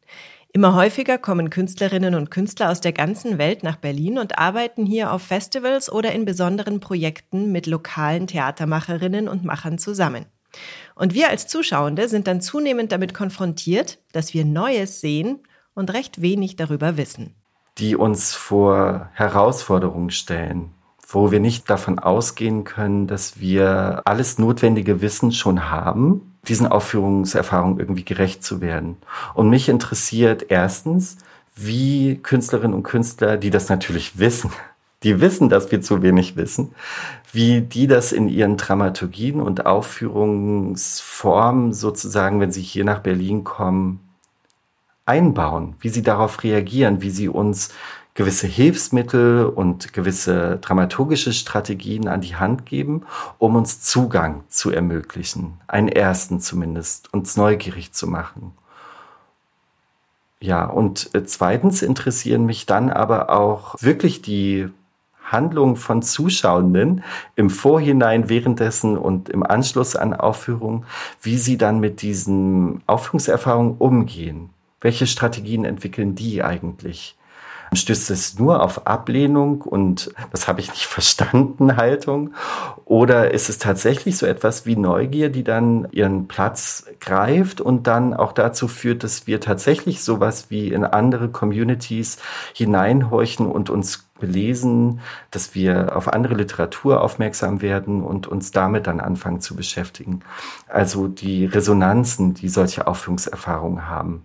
Immer 0.57 0.77
häufiger 0.77 1.19
kommen 1.19 1.51
Künstlerinnen 1.51 2.15
und 2.15 2.31
Künstler 2.31 2.71
aus 2.71 2.81
der 2.81 2.93
ganzen 2.93 3.39
Welt 3.39 3.65
nach 3.65 3.75
Berlin 3.75 4.19
und 4.19 4.39
arbeiten 4.39 4.87
hier 4.87 5.13
auf 5.13 5.23
Festivals 5.23 5.91
oder 5.91 6.13
in 6.13 6.25
besonderen 6.25 6.79
Projekten 6.79 7.51
mit 7.51 7.67
lokalen 7.67 8.29
Theatermacherinnen 8.29 9.27
und 9.27 9.45
Machern 9.45 9.79
zusammen. 9.79 10.27
Und 10.95 11.13
wir 11.13 11.29
als 11.29 11.49
Zuschauende 11.49 12.09
sind 12.09 12.29
dann 12.29 12.41
zunehmend 12.41 12.93
damit 12.93 13.15
konfrontiert, 13.15 13.99
dass 14.13 14.33
wir 14.33 14.45
Neues 14.45 15.01
sehen 15.01 15.41
und 15.75 15.93
recht 15.93 16.23
wenig 16.23 16.55
darüber 16.55 16.97
wissen. 16.97 17.35
Die 17.79 17.97
uns 17.97 18.33
vor 18.33 19.11
Herausforderungen 19.15 20.11
stellen, 20.11 20.71
wo 21.05 21.33
wir 21.33 21.41
nicht 21.41 21.69
davon 21.69 21.99
ausgehen 21.99 22.63
können, 22.63 23.09
dass 23.09 23.41
wir 23.41 24.03
alles 24.05 24.39
notwendige 24.39 25.01
Wissen 25.01 25.33
schon 25.33 25.69
haben, 25.69 26.34
diesen 26.49 26.67
Aufführungserfahrungen 26.67 27.79
irgendwie 27.79 28.05
gerecht 28.05 28.45
zu 28.45 28.61
werden. 28.61 28.97
Und 29.35 29.51
mich 29.51 29.69
interessiert 29.69 30.47
erstens, 30.49 31.19
wie 31.57 32.19
Künstlerinnen 32.23 32.75
und 32.75 32.83
Künstler, 32.83 33.37
die 33.37 33.51
das 33.51 33.69
natürlich 33.69 34.19
wissen, 34.19 34.51
die 35.03 35.21
wissen, 35.21 35.49
dass 35.49 35.71
wir 35.71 35.83
zu 35.83 36.03
wenig 36.03 36.37
wissen, 36.37 36.75
wie 37.33 37.61
die 37.61 37.87
das 37.87 38.13
in 38.13 38.29
ihren 38.29 38.57
Dramaturgien 38.57 39.41
und 39.41 39.67
Aufführungsformen 39.67 41.73
sozusagen, 41.73 42.41
wenn 42.41 42.53
sie 42.53 42.63
hier 42.63 42.85
nach 42.85 43.01
Berlin 43.01 43.45
kommen, 43.45 44.01
einbauen, 45.07 45.75
wie 45.81 45.91
sie 45.91 46.03
darauf 46.03 46.43
reagieren, 46.43 47.03
wie 47.03 47.11
sie 47.11 47.29
uns 47.29 47.71
gewisse 48.15 48.47
Hilfsmittel 48.47 49.45
und 49.47 49.93
gewisse 49.93 50.59
dramaturgische 50.61 51.33
Strategien 51.33 52.09
an 52.09 52.21
die 52.21 52.37
Hand 52.37 52.65
geben, 52.65 53.03
um 53.39 53.57
uns 53.57 53.81
Zugang 53.81 54.45
zu 54.49 54.71
ermöglichen, 54.71 55.61
einen 55.67 55.89
ersten 55.89 56.41
zumindest, 56.41 57.13
uns 57.13 57.37
neugierig 57.37 57.93
zu 57.93 58.07
machen. 58.07 58.53
Ja, 60.41 60.65
und 60.65 61.11
äh, 61.15 61.25
zweitens 61.25 61.83
interessieren 61.83 62.45
mich 62.47 62.67
dann 62.67 62.91
aber 62.91 63.31
auch 63.31 63.77
wirklich 63.81 64.23
die 64.23 64.69
Handlungen 65.25 65.77
von 65.77 66.03
Zuschauenden 66.03 67.03
im 67.35 67.49
Vorhinein, 67.51 68.29
währenddessen 68.29 68.99
und 68.99 69.31
im 69.31 69.43
Anschluss 69.43 69.97
an 69.97 70.13
Aufführungen, 70.13 70.85
wie 71.23 71.39
sie 71.39 71.57
dann 71.57 71.81
mit 71.81 72.03
diesen 72.03 72.83
Aufführungserfahrungen 72.87 73.77
umgehen. 73.79 74.51
Welche 74.81 75.07
Strategien 75.07 75.65
entwickeln 75.65 76.15
die 76.15 76.43
eigentlich? 76.43 77.17
Stößt 77.77 78.11
es 78.11 78.39
nur 78.39 78.63
auf 78.63 78.87
Ablehnung 78.87 79.63
und 79.63 80.13
das 80.31 80.49
habe 80.49 80.61
ich 80.61 80.71
nicht 80.71 80.87
verstanden 80.87 81.77
Haltung? 81.77 82.35
Oder 82.85 83.33
ist 83.33 83.49
es 83.49 83.59
tatsächlich 83.59 84.19
so 84.19 84.27
etwas 84.27 84.67
wie 84.67 84.77
Neugier, 84.77 85.31
die 85.31 85.45
dann 85.45 85.89
ihren 85.91 86.29
Platz 86.29 86.87
greift 87.01 87.61
und 87.61 87.87
dann 87.87 88.15
auch 88.15 88.33
dazu 88.33 88.69
führt, 88.69 89.05
dass 89.05 89.27
wir 89.27 89.41
tatsächlich 89.41 90.03
sowas 90.03 90.51
wie 90.51 90.69
in 90.69 90.85
andere 90.85 91.29
Communities 91.29 92.19
hineinhorchen 92.53 93.47
und 93.47 93.71
uns 93.71 94.05
belesen, 94.19 95.01
dass 95.31 95.55
wir 95.55 95.97
auf 95.97 96.09
andere 96.09 96.35
Literatur 96.35 97.03
aufmerksam 97.03 97.63
werden 97.63 98.03
und 98.03 98.27
uns 98.27 98.53
damit 98.53 98.87
dann 98.87 99.01
anfangen 99.01 99.41
zu 99.41 99.57
beschäftigen. 99.57 100.21
Also 100.69 101.09
die 101.09 101.47
Resonanzen, 101.47 102.35
die 102.35 102.49
solche 102.49 102.87
Aufführungserfahrungen 102.87 103.89
haben, 103.89 104.25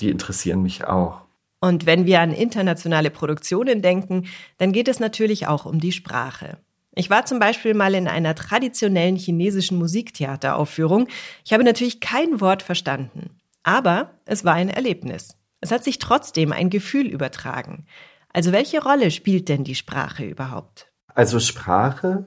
die 0.00 0.10
interessieren 0.10 0.62
mich 0.62 0.86
auch. 0.86 1.23
Und 1.64 1.86
wenn 1.86 2.04
wir 2.04 2.20
an 2.20 2.34
internationale 2.34 3.08
Produktionen 3.08 3.80
denken, 3.80 4.26
dann 4.58 4.72
geht 4.72 4.86
es 4.86 5.00
natürlich 5.00 5.46
auch 5.46 5.64
um 5.64 5.80
die 5.80 5.92
Sprache. 5.92 6.58
Ich 6.94 7.08
war 7.08 7.24
zum 7.24 7.38
Beispiel 7.38 7.72
mal 7.72 7.94
in 7.94 8.06
einer 8.06 8.34
traditionellen 8.34 9.16
chinesischen 9.16 9.78
Musiktheateraufführung. 9.78 11.08
Ich 11.42 11.54
habe 11.54 11.64
natürlich 11.64 12.00
kein 12.00 12.42
Wort 12.42 12.62
verstanden. 12.62 13.30
Aber 13.62 14.10
es 14.26 14.44
war 14.44 14.52
ein 14.52 14.68
Erlebnis. 14.68 15.38
Es 15.62 15.70
hat 15.70 15.84
sich 15.84 15.98
trotzdem 15.98 16.52
ein 16.52 16.68
Gefühl 16.68 17.06
übertragen. 17.06 17.86
Also 18.30 18.52
welche 18.52 18.82
Rolle 18.82 19.10
spielt 19.10 19.48
denn 19.48 19.64
die 19.64 19.74
Sprache 19.74 20.22
überhaupt? 20.22 20.92
Also 21.14 21.40
Sprache 21.40 22.26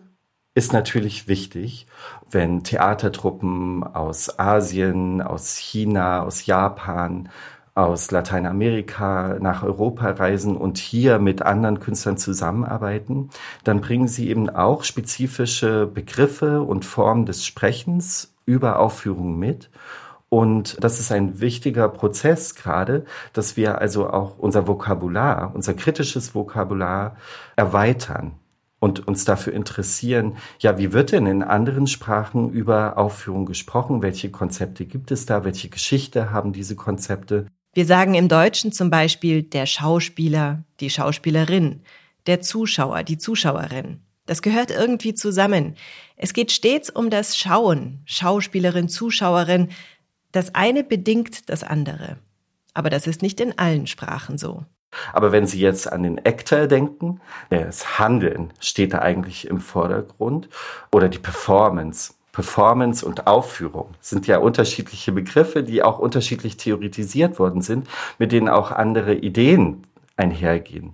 ist 0.56 0.74
natürlich 0.74 1.28
wichtig, 1.28 1.86
wenn 2.28 2.64
Theatertruppen 2.64 3.84
aus 3.84 4.40
Asien, 4.40 5.22
aus 5.22 5.58
China, 5.58 6.24
aus 6.24 6.48
Japan, 6.48 7.30
aus 7.78 8.10
Lateinamerika 8.10 9.38
nach 9.40 9.62
Europa 9.62 10.10
reisen 10.10 10.58
und 10.58 10.80
hier 10.80 11.20
mit 11.20 11.44
anderen 11.44 11.80
Künstlern 11.80 12.18
zusammenarbeiten, 12.18 13.30
dann 13.64 13.82
bringen 13.82 14.08
sie 14.08 14.30
eben 14.30 14.50
auch 14.50 14.84
spezifische 14.84 15.86
Begriffe 15.86 16.64
und 16.64 16.86
Formen 16.86 17.28
des 17.28 17.46
Sprechens 17.46 18.34
über 18.48 18.80
Aufführungen 18.80 19.38
mit. 19.38 19.70
Und 20.30 20.84
das 20.84 21.00
ist 21.00 21.12
ein 21.12 21.40
wichtiger 21.40 21.88
Prozess 21.88 22.56
gerade, 22.56 23.06
dass 23.32 23.58
wir 23.58 23.80
also 23.80 24.10
auch 24.10 24.40
unser 24.40 24.68
Vokabular, 24.68 25.52
unser 25.54 25.76
kritisches 25.76 26.34
Vokabular 26.34 27.16
erweitern 27.56 28.34
und 28.80 29.08
uns 29.08 29.24
dafür 29.24 29.54
interessieren, 29.54 30.38
ja, 30.60 30.78
wie 30.80 30.94
wird 30.94 31.12
denn 31.12 31.28
in 31.28 31.44
anderen 31.44 31.86
Sprachen 31.88 32.50
über 32.50 32.98
Aufführung 32.98 33.46
gesprochen? 33.46 34.02
Welche 34.02 34.32
Konzepte 34.32 34.86
gibt 34.86 35.12
es 35.12 35.28
da? 35.28 35.44
Welche 35.44 35.70
Geschichte 35.70 36.32
haben 36.32 36.54
diese 36.54 36.76
Konzepte? 36.76 37.46
Wir 37.78 37.86
sagen 37.86 38.16
im 38.16 38.28
Deutschen 38.28 38.72
zum 38.72 38.90
Beispiel 38.90 39.44
der 39.44 39.68
Schauspieler, 39.68 40.64
die 40.80 40.90
Schauspielerin, 40.90 41.84
der 42.26 42.42
Zuschauer, 42.42 43.04
die 43.04 43.20
Zuschauerin. 43.20 44.02
Das 44.26 44.42
gehört 44.42 44.72
irgendwie 44.72 45.14
zusammen. 45.14 45.76
Es 46.16 46.34
geht 46.34 46.52
stets 46.52 46.90
um 46.90 47.12
das 47.12 47.38
Schauen, 47.38 48.02
Schauspielerin, 48.06 48.90
Zuschauerin. 48.90 49.70
Das 50.32 50.56
eine 50.56 50.84
bedingt 50.84 51.52
das 51.52 51.62
andere. 51.64 52.18
Aber 52.74 52.90
das 52.90 53.06
ist 53.06 53.22
nicht 53.22 53.40
in 53.40 53.60
allen 53.60 53.86
Sprachen 53.86 54.40
so. 54.40 54.66
Aber 55.14 55.32
wenn 55.32 55.46
Sie 55.46 55.60
jetzt 55.60 55.92
an 55.92 56.02
den 56.02 56.26
Actor 56.26 56.66
denken, 56.66 57.22
das 57.52 58.00
Handeln 58.00 58.54
steht 58.60 58.94
da 58.94 59.04
eigentlich 59.04 59.46
im 59.46 59.60
Vordergrund 59.60 60.50
oder 60.92 61.10
die 61.10 61.20
Performance. 61.20 62.16
Performance 62.38 63.04
und 63.04 63.26
Aufführung 63.26 63.96
sind 64.00 64.28
ja 64.28 64.38
unterschiedliche 64.38 65.12
Begriffe, 65.12 65.64
die 65.64 65.82
auch 65.82 65.98
unterschiedlich 65.98 66.56
theoretisiert 66.56 67.40
worden 67.40 67.64
sind, 67.64 67.88
mit 68.20 68.32
denen 68.32 68.48
auch 68.48 68.72
andere 68.72 69.16
Ideen 69.16 69.88
einhergehen. 70.18 70.94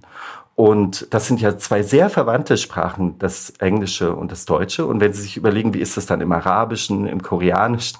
Und 0.55 1.13
das 1.13 1.27
sind 1.27 1.41
ja 1.41 1.57
zwei 1.57 1.83
sehr 1.83 2.09
verwandte 2.09 2.55
Sprachen, 2.55 3.19
das 3.19 3.49
Englische 3.59 4.15
und 4.15 4.31
das 4.31 4.45
Deutsche. 4.45 4.85
Und 4.85 5.01
wenn 5.01 5.11
Sie 5.11 5.21
sich 5.21 5.35
überlegen, 5.35 5.73
wie 5.73 5.81
ist 5.81 5.97
das 5.97 6.05
dann 6.05 6.21
im 6.21 6.31
Arabischen, 6.31 7.07
im 7.07 7.21
Koreanischen, 7.21 7.99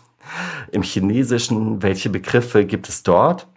im 0.72 0.82
Chinesischen, 0.82 1.84
welche 1.84 2.10
Begriffe 2.10 2.64
gibt 2.64 2.88
es 2.88 3.04
dort? 3.04 3.48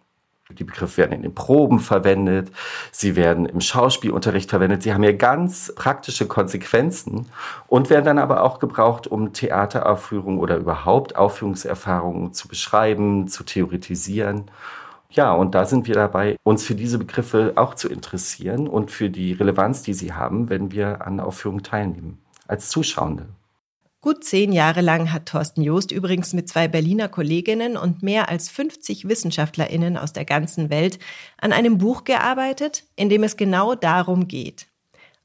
Die 0.50 0.62
Begriffe 0.62 0.98
werden 0.98 1.12
in 1.12 1.22
den 1.22 1.34
Proben 1.34 1.80
verwendet, 1.80 2.52
sie 2.92 3.16
werden 3.16 3.46
im 3.46 3.60
Schauspielunterricht 3.60 4.48
verwendet, 4.48 4.84
sie 4.84 4.94
haben 4.94 5.02
ja 5.02 5.10
ganz 5.10 5.72
praktische 5.74 6.28
Konsequenzen 6.28 7.26
und 7.66 7.90
werden 7.90 8.04
dann 8.04 8.18
aber 8.20 8.44
auch 8.44 8.60
gebraucht, 8.60 9.08
um 9.08 9.32
Theateraufführungen 9.32 10.38
oder 10.38 10.56
überhaupt 10.56 11.16
Aufführungserfahrungen 11.16 12.32
zu 12.32 12.46
beschreiben, 12.46 13.26
zu 13.26 13.42
theoretisieren. 13.42 14.44
Ja, 15.10 15.32
und 15.32 15.56
da 15.56 15.64
sind 15.64 15.88
wir 15.88 15.94
dabei, 15.94 16.36
uns 16.44 16.62
für 16.62 16.76
diese 16.76 16.98
Begriffe 16.98 17.54
auch 17.56 17.74
zu 17.74 17.88
interessieren 17.88 18.68
und 18.68 18.92
für 18.92 19.10
die 19.10 19.32
Relevanz, 19.32 19.82
die 19.82 19.94
sie 19.94 20.12
haben, 20.12 20.48
wenn 20.48 20.70
wir 20.70 21.04
an 21.04 21.18
Aufführungen 21.18 21.64
teilnehmen, 21.64 22.18
als 22.46 22.68
Zuschauende. 22.68 23.26
Gut 24.06 24.22
zehn 24.22 24.52
Jahre 24.52 24.82
lang 24.82 25.12
hat 25.12 25.26
Thorsten 25.26 25.62
Joost 25.62 25.90
übrigens 25.90 26.32
mit 26.32 26.48
zwei 26.48 26.68
Berliner 26.68 27.08
Kolleginnen 27.08 27.76
und 27.76 28.04
mehr 28.04 28.28
als 28.28 28.48
50 28.48 29.08
WissenschaftlerInnen 29.08 29.96
aus 29.96 30.12
der 30.12 30.24
ganzen 30.24 30.70
Welt 30.70 31.00
an 31.38 31.52
einem 31.52 31.78
Buch 31.78 32.04
gearbeitet, 32.04 32.84
in 32.94 33.08
dem 33.08 33.24
es 33.24 33.36
genau 33.36 33.74
darum 33.74 34.28
geht. 34.28 34.68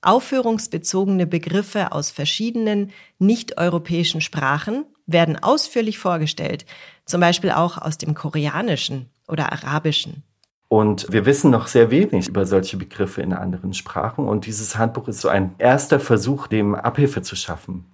Aufführungsbezogene 0.02 1.28
Begriffe 1.28 1.92
aus 1.92 2.10
verschiedenen 2.10 2.90
nicht-europäischen 3.20 4.20
Sprachen 4.20 4.86
werden 5.06 5.38
ausführlich 5.38 6.00
vorgestellt, 6.00 6.66
zum 7.06 7.22
Beispiel 7.22 7.52
auch 7.52 7.78
aus 7.78 8.00
dem 8.00 8.16
Koreanischen 8.16 9.12
oder 9.28 9.52
Arabischen. 9.52 10.24
Und 10.70 11.06
wir 11.12 11.28
wissen 11.28 11.52
noch 11.52 11.68
sehr 11.68 11.92
wenig 11.92 12.30
über 12.30 12.48
solche 12.48 12.78
Begriffe 12.78 13.22
in 13.22 13.34
anderen 13.34 13.76
Sprachen. 13.76 14.28
Und 14.28 14.48
dieses 14.48 14.80
Handbuch 14.80 15.08
ist 15.08 15.22
so 15.22 15.28
ein 15.28 15.54
erster 15.60 16.00
Versuch, 16.00 16.48
dem 16.48 16.74
Abhilfe 16.74 17.22
zu 17.22 17.36
schaffen. 17.36 17.86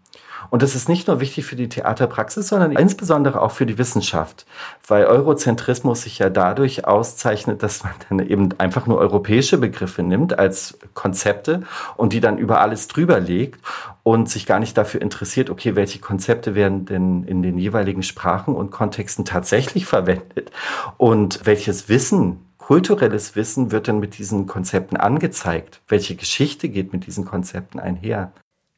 Und 0.50 0.62
das 0.62 0.76
ist 0.76 0.88
nicht 0.88 1.08
nur 1.08 1.20
wichtig 1.20 1.46
für 1.46 1.56
die 1.56 1.70
Theaterpraxis, 1.70 2.48
sondern 2.48 2.72
insbesondere 2.72 3.42
auch 3.42 3.52
für 3.52 3.66
die 3.66 3.78
Wissenschaft, 3.78 4.46
weil 4.88 5.06
Eurozentrismus 5.06 6.04
sich 6.04 6.20
ja 6.20 6.30
dadurch 6.30 6.86
auszeichnet, 6.86 7.64
dass 7.64 7.84
man 7.84 7.94
dann 8.10 8.20
eben 8.20 8.50
einfach 8.58 8.88
nur 8.88 8.98
europäische 8.98 9.58
Begriffe 9.58 10.04
nimmt 10.04 10.38
als 10.38 10.78
Konzepte 10.94 11.62
und 11.98 12.14
die 12.14 12.22
dann 12.22 12.38
über 12.38 12.62
alles 12.62 12.88
drüber 12.88 13.20
legt 13.20 13.60
und 14.04 14.30
sich 14.30 14.46
gar 14.46 14.60
nicht 14.60 14.78
dafür 14.78 15.02
interessiert, 15.02 15.50
okay, 15.50 15.76
welche 15.76 16.00
Konzepte 16.00 16.56
werden 16.56 16.86
denn 16.86 17.24
in 17.24 17.42
den 17.42 17.58
jeweiligen 17.58 18.04
Sprachen 18.04 18.56
und 18.56 18.72
Kontexten 18.72 19.26
tatsächlich 19.26 19.86
verwendet 19.86 20.52
und 20.98 21.42
welches 21.46 21.90
Wissen 21.90 22.44
kulturelles 22.58 23.38
Wissen 23.38 23.72
wird 23.72 23.88
dann 23.88 24.02
mit 24.02 24.18
diesen 24.18 24.46
Konzepten 24.46 24.98
angezeigt? 24.98 25.80
Welche 25.88 26.16
Geschichte 26.16 26.68
geht 26.68 26.92
mit 26.92 27.08
diesen 27.08 27.24
Konzepten 27.24 27.80
einher? 27.80 28.34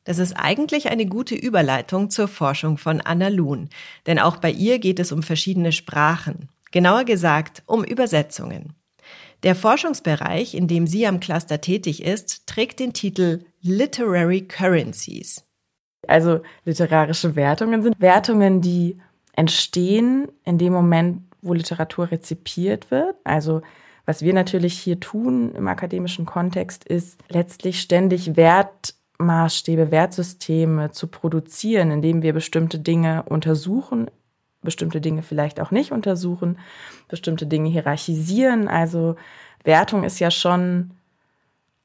Das 0.09 0.17
ist 0.17 0.33
eigentlich 0.33 0.89
eine 0.89 1.05
gute 1.05 1.35
Überleitung 1.35 2.09
zur 2.09 2.27
Forschung 2.27 2.79
von 2.79 2.99
Anna 2.99 3.27
Luhn, 3.27 3.69
denn 4.07 4.17
auch 4.17 4.37
bei 4.37 4.49
ihr 4.49 4.79
geht 4.79 4.99
es 4.99 5.11
um 5.11 5.21
verschiedene 5.21 5.71
Sprachen, 5.71 6.49
genauer 6.71 7.03
gesagt 7.03 7.61
um 7.67 7.83
Übersetzungen. 7.83 8.73
Der 9.43 9.53
Forschungsbereich, 9.53 10.55
in 10.55 10.67
dem 10.67 10.87
sie 10.87 11.05
am 11.05 11.19
Cluster 11.19 11.61
tätig 11.61 12.03
ist, 12.03 12.47
trägt 12.47 12.79
den 12.79 12.93
Titel 12.93 13.45
Literary 13.61 14.47
Currencies. 14.47 15.45
Also 16.07 16.39
literarische 16.65 17.35
Wertungen 17.35 17.83
sind 17.83 18.01
Wertungen, 18.01 18.61
die 18.61 18.97
entstehen 19.33 20.27
in 20.43 20.57
dem 20.57 20.73
Moment, 20.73 21.21
wo 21.43 21.53
Literatur 21.53 22.09
rezipiert 22.09 22.89
wird. 22.89 23.15
Also 23.25 23.61
was 24.07 24.23
wir 24.23 24.33
natürlich 24.33 24.79
hier 24.79 24.99
tun 24.99 25.53
im 25.53 25.67
akademischen 25.67 26.25
Kontext, 26.25 26.83
ist 26.83 27.19
letztlich 27.29 27.79
ständig 27.79 28.35
Wert 28.35 28.95
Maßstäbe, 29.19 29.91
Wertsysteme 29.91 30.91
zu 30.91 31.07
produzieren, 31.07 31.91
indem 31.91 32.21
wir 32.21 32.33
bestimmte 32.33 32.79
Dinge 32.79 33.23
untersuchen, 33.23 34.09
bestimmte 34.61 35.01
Dinge 35.01 35.21
vielleicht 35.23 35.59
auch 35.59 35.71
nicht 35.71 35.91
untersuchen, 35.91 36.57
bestimmte 37.07 37.45
Dinge 37.45 37.69
hierarchisieren. 37.69 38.67
Also 38.67 39.15
Wertung 39.63 40.03
ist 40.03 40.19
ja 40.19 40.31
schon 40.31 40.91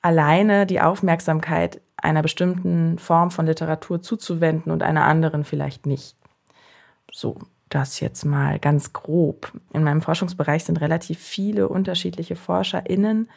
alleine 0.01 0.67
die 0.67 0.81
Aufmerksamkeit 0.81 1.81
einer 1.97 2.23
bestimmten 2.23 2.99
Form 2.99 3.31
von 3.31 3.47
Literatur 3.47 4.03
zuzuwenden 4.03 4.71
und 4.71 4.83
einer 4.83 5.05
anderen 5.05 5.45
vielleicht 5.45 5.87
nicht. 5.87 6.17
So, 7.11 7.39
das 7.69 8.01
jetzt 8.01 8.25
mal 8.25 8.59
ganz 8.59 8.93
grob. 8.93 9.53
In 9.73 9.83
meinem 9.83 10.03
Forschungsbereich 10.03 10.65
sind 10.65 10.81
relativ 10.81 11.19
viele 11.19 11.69
unterschiedliche 11.69 12.37
ForscherInnen, 12.37 13.29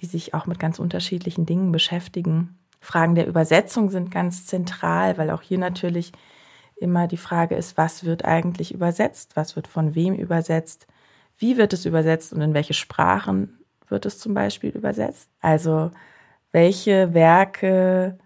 die 0.00 0.06
sich 0.06 0.34
auch 0.34 0.46
mit 0.46 0.58
ganz 0.58 0.78
unterschiedlichen 0.78 1.46
Dingen 1.46 1.72
beschäftigen. 1.72 2.58
Fragen 2.80 3.14
der 3.14 3.26
Übersetzung 3.26 3.90
sind 3.90 4.10
ganz 4.10 4.46
zentral, 4.46 5.18
weil 5.18 5.30
auch 5.30 5.42
hier 5.42 5.58
natürlich 5.58 6.12
immer 6.76 7.06
die 7.06 7.18
Frage 7.18 7.54
ist, 7.54 7.76
was 7.76 8.04
wird 8.04 8.24
eigentlich 8.24 8.72
übersetzt, 8.72 9.36
was 9.36 9.54
wird 9.54 9.68
von 9.68 9.94
wem 9.94 10.14
übersetzt, 10.14 10.86
wie 11.36 11.56
wird 11.56 11.72
es 11.72 11.84
übersetzt 11.84 12.32
und 12.32 12.40
in 12.40 12.54
welche 12.54 12.74
Sprachen 12.74 13.58
wird 13.88 14.06
es 14.06 14.18
zum 14.18 14.34
Beispiel 14.34 14.70
übersetzt. 14.70 15.28
Also 15.40 15.90
welche 16.52 17.12
Werke, 17.12 18.18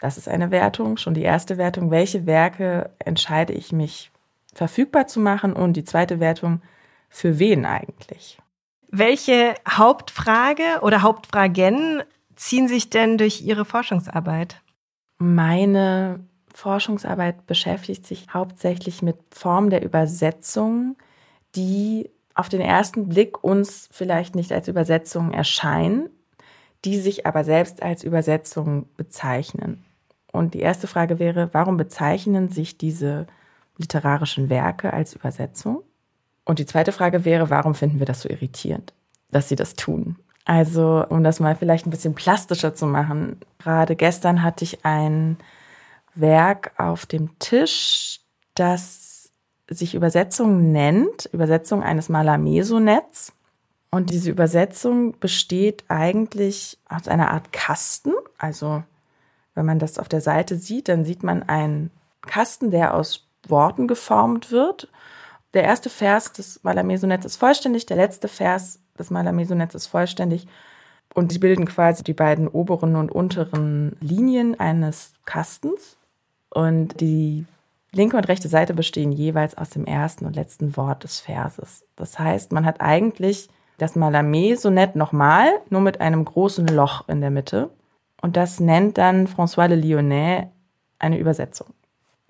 das 0.00 0.18
ist 0.18 0.28
eine 0.28 0.50
Wertung, 0.50 0.96
schon 0.96 1.14
die 1.14 1.22
erste 1.22 1.58
Wertung, 1.58 1.90
welche 1.90 2.26
Werke 2.26 2.90
entscheide 2.98 3.52
ich 3.52 3.72
mich 3.72 4.10
verfügbar 4.52 5.06
zu 5.06 5.20
machen 5.20 5.52
und 5.52 5.74
die 5.74 5.84
zweite 5.84 6.18
Wertung, 6.18 6.62
für 7.08 7.38
wen 7.38 7.64
eigentlich? 7.64 8.38
Welche 8.90 9.54
Hauptfrage 9.68 10.80
oder 10.82 11.02
Hauptfragen 11.02 12.02
ziehen 12.36 12.68
sich 12.68 12.90
denn 12.90 13.18
durch 13.18 13.42
Ihre 13.42 13.64
Forschungsarbeit? 13.64 14.62
Meine 15.18 16.20
Forschungsarbeit 16.54 17.46
beschäftigt 17.46 18.06
sich 18.06 18.28
hauptsächlich 18.32 19.02
mit 19.02 19.16
Formen 19.30 19.70
der 19.70 19.82
Übersetzung, 19.82 20.96
die 21.54 22.10
auf 22.34 22.48
den 22.48 22.60
ersten 22.60 23.08
Blick 23.08 23.42
uns 23.42 23.88
vielleicht 23.90 24.34
nicht 24.34 24.52
als 24.52 24.68
Übersetzung 24.68 25.32
erscheinen, 25.32 26.10
die 26.84 26.98
sich 26.98 27.26
aber 27.26 27.44
selbst 27.44 27.82
als 27.82 28.04
Übersetzung 28.04 28.88
bezeichnen. 28.96 29.84
Und 30.32 30.54
die 30.54 30.60
erste 30.60 30.86
Frage 30.86 31.18
wäre, 31.18 31.48
warum 31.52 31.78
bezeichnen 31.78 32.50
sich 32.50 32.76
diese 32.76 33.26
literarischen 33.78 34.50
Werke 34.50 34.92
als 34.92 35.14
Übersetzung? 35.14 35.82
Und 36.44 36.58
die 36.58 36.66
zweite 36.66 36.92
Frage 36.92 37.24
wäre, 37.24 37.50
warum 37.50 37.74
finden 37.74 37.98
wir 37.98 38.06
das 38.06 38.20
so 38.20 38.28
irritierend, 38.28 38.92
dass 39.30 39.48
sie 39.48 39.56
das 39.56 39.74
tun? 39.74 40.16
Also, 40.46 41.04
um 41.08 41.24
das 41.24 41.40
mal 41.40 41.56
vielleicht 41.56 41.86
ein 41.86 41.90
bisschen 41.90 42.14
plastischer 42.14 42.72
zu 42.72 42.86
machen. 42.86 43.40
Gerade 43.58 43.96
gestern 43.96 44.42
hatte 44.44 44.62
ich 44.62 44.84
ein 44.84 45.38
Werk 46.14 46.72
auf 46.78 47.04
dem 47.04 47.36
Tisch, 47.40 48.20
das 48.54 49.30
sich 49.68 49.96
Übersetzung 49.96 50.70
nennt, 50.70 51.26
Übersetzung 51.32 51.82
eines 51.82 52.08
Malamesonetts. 52.08 53.32
Und 53.90 54.10
diese 54.10 54.30
Übersetzung 54.30 55.18
besteht 55.18 55.84
eigentlich 55.88 56.78
aus 56.88 57.08
einer 57.08 57.32
Art 57.32 57.52
Kasten. 57.52 58.12
Also, 58.38 58.84
wenn 59.56 59.66
man 59.66 59.80
das 59.80 59.98
auf 59.98 60.08
der 60.08 60.20
Seite 60.20 60.56
sieht, 60.56 60.88
dann 60.88 61.04
sieht 61.04 61.24
man 61.24 61.42
einen 61.42 61.90
Kasten, 62.22 62.70
der 62.70 62.94
aus 62.94 63.26
Worten 63.48 63.88
geformt 63.88 64.52
wird. 64.52 64.88
Der 65.54 65.64
erste 65.64 65.90
Vers 65.90 66.32
des 66.32 66.62
Malamesonetts 66.62 67.26
ist 67.26 67.36
vollständig, 67.36 67.86
der 67.86 67.96
letzte 67.96 68.28
Vers 68.28 68.78
des 68.96 69.10
Malamesonetts 69.10 69.74
ist 69.74 69.86
vollständig. 69.86 70.46
Und 71.14 71.32
sie 71.32 71.38
bilden 71.38 71.66
quasi 71.66 72.02
die 72.02 72.14
beiden 72.14 72.48
oberen 72.48 72.96
und 72.96 73.10
unteren 73.10 73.96
Linien 74.00 74.58
eines 74.58 75.14
Kastens. 75.24 75.96
Und 76.50 77.00
die 77.00 77.46
linke 77.92 78.16
und 78.16 78.28
rechte 78.28 78.48
Seite 78.48 78.74
bestehen 78.74 79.12
jeweils 79.12 79.56
aus 79.56 79.70
dem 79.70 79.86
ersten 79.86 80.26
und 80.26 80.36
letzten 80.36 80.76
Wort 80.76 81.04
des 81.04 81.20
Verses. 81.20 81.84
Das 81.96 82.18
heißt, 82.18 82.52
man 82.52 82.66
hat 82.66 82.80
eigentlich 82.80 83.48
das 83.78 83.96
Malamé-Sonett 83.96 84.96
nochmal, 84.96 85.48
nur 85.70 85.80
mit 85.80 86.00
einem 86.00 86.24
großen 86.24 86.66
Loch 86.68 87.08
in 87.08 87.20
der 87.20 87.30
Mitte. 87.30 87.70
Und 88.22 88.36
das 88.36 88.60
nennt 88.60 88.98
dann 88.98 89.26
François 89.26 89.68
Le 89.68 89.76
Lyonnais 89.76 90.46
eine 90.98 91.18
Übersetzung. 91.18 91.68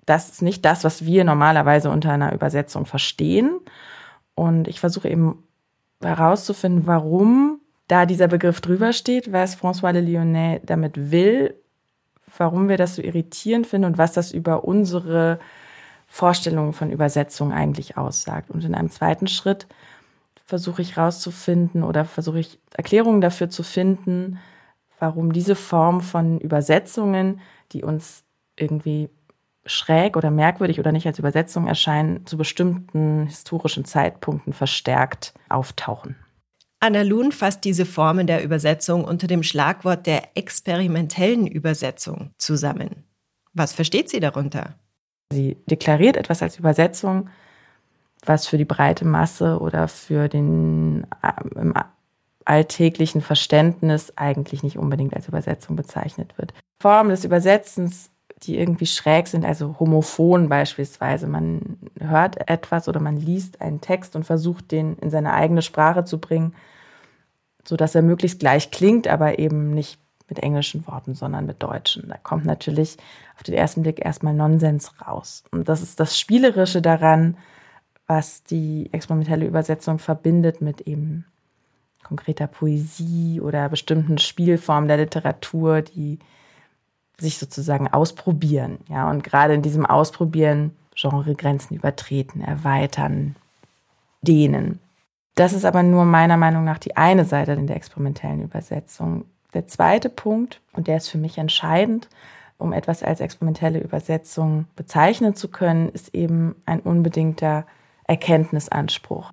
Das 0.05 0.29
ist 0.29 0.41
nicht 0.41 0.63
das, 0.65 0.83
was 0.83 1.05
wir 1.05 1.23
normalerweise 1.23 1.89
unter 1.89 2.11
einer 2.11 2.33
Übersetzung 2.33 2.85
verstehen. 2.85 3.59
Und 4.35 4.67
ich 4.67 4.79
versuche 4.79 5.09
eben 5.09 5.43
herauszufinden, 6.01 6.85
warum 6.85 7.59
da 7.87 8.05
dieser 8.05 8.27
Begriff 8.27 8.61
drüber 8.61 8.93
steht, 8.93 9.31
was 9.31 9.57
François 9.57 9.91
Le 9.91 10.01
Lyonnais 10.01 10.61
damit 10.65 11.11
will, 11.11 11.55
warum 12.37 12.69
wir 12.69 12.77
das 12.77 12.95
so 12.95 13.01
irritierend 13.01 13.67
finden 13.67 13.85
und 13.85 13.97
was 13.97 14.13
das 14.13 14.31
über 14.31 14.65
unsere 14.65 15.39
Vorstellungen 16.07 16.73
von 16.73 16.91
Übersetzung 16.91 17.51
eigentlich 17.51 17.97
aussagt. 17.97 18.49
Und 18.49 18.63
in 18.63 18.75
einem 18.75 18.89
zweiten 18.89 19.27
Schritt 19.27 19.67
versuche 20.45 20.81
ich 20.81 20.95
herauszufinden 20.95 21.83
oder 21.83 22.05
versuche 22.05 22.39
ich 22.39 22.59
Erklärungen 22.73 23.21
dafür 23.21 23.49
zu 23.49 23.63
finden, 23.63 24.39
warum 24.99 25.33
diese 25.33 25.55
Form 25.55 26.01
von 26.01 26.39
Übersetzungen, 26.39 27.41
die 27.71 27.83
uns 27.83 28.23
irgendwie 28.55 29.09
schräg 29.67 30.17
oder 30.17 30.31
merkwürdig 30.31 30.79
oder 30.79 30.91
nicht 30.91 31.05
als 31.05 31.19
Übersetzung 31.19 31.67
erscheinen, 31.67 32.25
zu 32.25 32.37
bestimmten 32.37 33.27
historischen 33.27 33.85
Zeitpunkten 33.85 34.53
verstärkt 34.53 35.33
auftauchen. 35.49 36.15
Anna 36.79 37.01
Luhn 37.01 37.31
fasst 37.31 37.63
diese 37.63 37.85
Formen 37.85 38.27
der 38.27 38.43
Übersetzung 38.43 39.03
unter 39.03 39.27
dem 39.27 39.43
Schlagwort 39.43 40.05
der 40.05 40.37
experimentellen 40.37 41.47
Übersetzung 41.47 42.31
zusammen. 42.37 43.03
Was 43.53 43.73
versteht 43.73 44.09
sie 44.09 44.19
darunter? 44.19 44.75
Sie 45.31 45.57
deklariert 45.69 46.17
etwas 46.17 46.43
als 46.43 46.59
Übersetzung, 46.59 47.29
was 48.25 48.47
für 48.47 48.57
die 48.57 48.65
breite 48.65 49.05
Masse 49.05 49.59
oder 49.59 49.87
für 49.87 50.29
den 50.29 51.07
äh, 51.23 51.59
im 51.59 51.73
alltäglichen 52.45 53.21
Verständnis 53.21 54.13
eigentlich 54.15 54.63
nicht 54.63 54.77
unbedingt 54.77 55.15
als 55.15 55.27
Übersetzung 55.27 55.75
bezeichnet 55.75 56.37
wird. 56.37 56.53
Formen 56.81 57.09
des 57.09 57.25
Übersetzens 57.25 58.09
die 58.43 58.57
irgendwie 58.57 58.85
schräg 58.85 59.27
sind, 59.27 59.45
also 59.45 59.79
homophon 59.79 60.49
beispielsweise. 60.49 61.27
Man 61.27 61.77
hört 61.99 62.49
etwas 62.49 62.87
oder 62.87 62.99
man 62.99 63.17
liest 63.17 63.61
einen 63.61 63.81
Text 63.81 64.15
und 64.15 64.25
versucht, 64.25 64.71
den 64.71 64.95
in 64.97 65.09
seine 65.09 65.33
eigene 65.33 65.61
Sprache 65.61 66.03
zu 66.03 66.19
bringen, 66.19 66.53
sodass 67.65 67.95
er 67.95 68.03
möglichst 68.03 68.39
gleich 68.39 68.69
klingt, 68.71 69.07
aber 69.07 69.39
eben 69.39 69.71
nicht 69.71 69.99
mit 70.29 70.39
englischen 70.39 70.85
Worten, 70.87 71.15
sondern 71.15 71.45
mit 71.45 71.63
deutschen. 71.63 72.09
Da 72.09 72.17
kommt 72.17 72.45
natürlich 72.45 72.97
auf 73.35 73.43
den 73.43 73.55
ersten 73.55 73.81
Blick 73.81 74.05
erstmal 74.05 74.33
Nonsens 74.33 74.93
raus. 75.01 75.43
Und 75.51 75.69
das 75.69 75.81
ist 75.81 75.99
das 75.99 76.19
Spielerische 76.19 76.81
daran, 76.81 77.37
was 78.07 78.43
die 78.43 78.89
experimentelle 78.91 79.45
Übersetzung 79.45 79.99
verbindet 79.99 80.61
mit 80.61 80.81
eben 80.81 81.25
konkreter 82.03 82.47
Poesie 82.47 83.41
oder 83.41 83.67
bestimmten 83.67 84.17
Spielformen 84.17 84.87
der 84.87 84.97
Literatur, 84.97 85.81
die 85.81 86.19
sich 87.19 87.37
sozusagen 87.37 87.87
ausprobieren. 87.87 88.79
Ja, 88.89 89.09
und 89.09 89.23
gerade 89.23 89.53
in 89.53 89.61
diesem 89.61 89.85
Ausprobieren 89.85 90.71
Genregrenzen 90.95 91.75
übertreten, 91.75 92.41
erweitern, 92.41 93.35
dehnen. 94.21 94.79
Das 95.35 95.53
ist 95.53 95.65
aber 95.65 95.83
nur 95.83 96.05
meiner 96.05 96.37
Meinung 96.37 96.63
nach 96.63 96.79
die 96.79 96.97
eine 96.97 97.25
Seite 97.25 97.53
in 97.53 97.67
der 97.67 97.75
experimentellen 97.75 98.41
Übersetzung. 98.41 99.25
Der 99.53 99.67
zweite 99.67 100.09
Punkt, 100.09 100.61
und 100.73 100.87
der 100.87 100.97
ist 100.97 101.09
für 101.09 101.19
mich 101.19 101.37
entscheidend, 101.37 102.09
um 102.57 102.73
etwas 102.73 103.03
als 103.03 103.19
experimentelle 103.19 103.79
Übersetzung 103.79 104.65
bezeichnen 104.75 105.35
zu 105.35 105.49
können, 105.49 105.89
ist 105.89 106.15
eben 106.15 106.55
ein 106.65 106.79
unbedingter 106.79 107.67
Erkenntnisanspruch. 108.05 109.31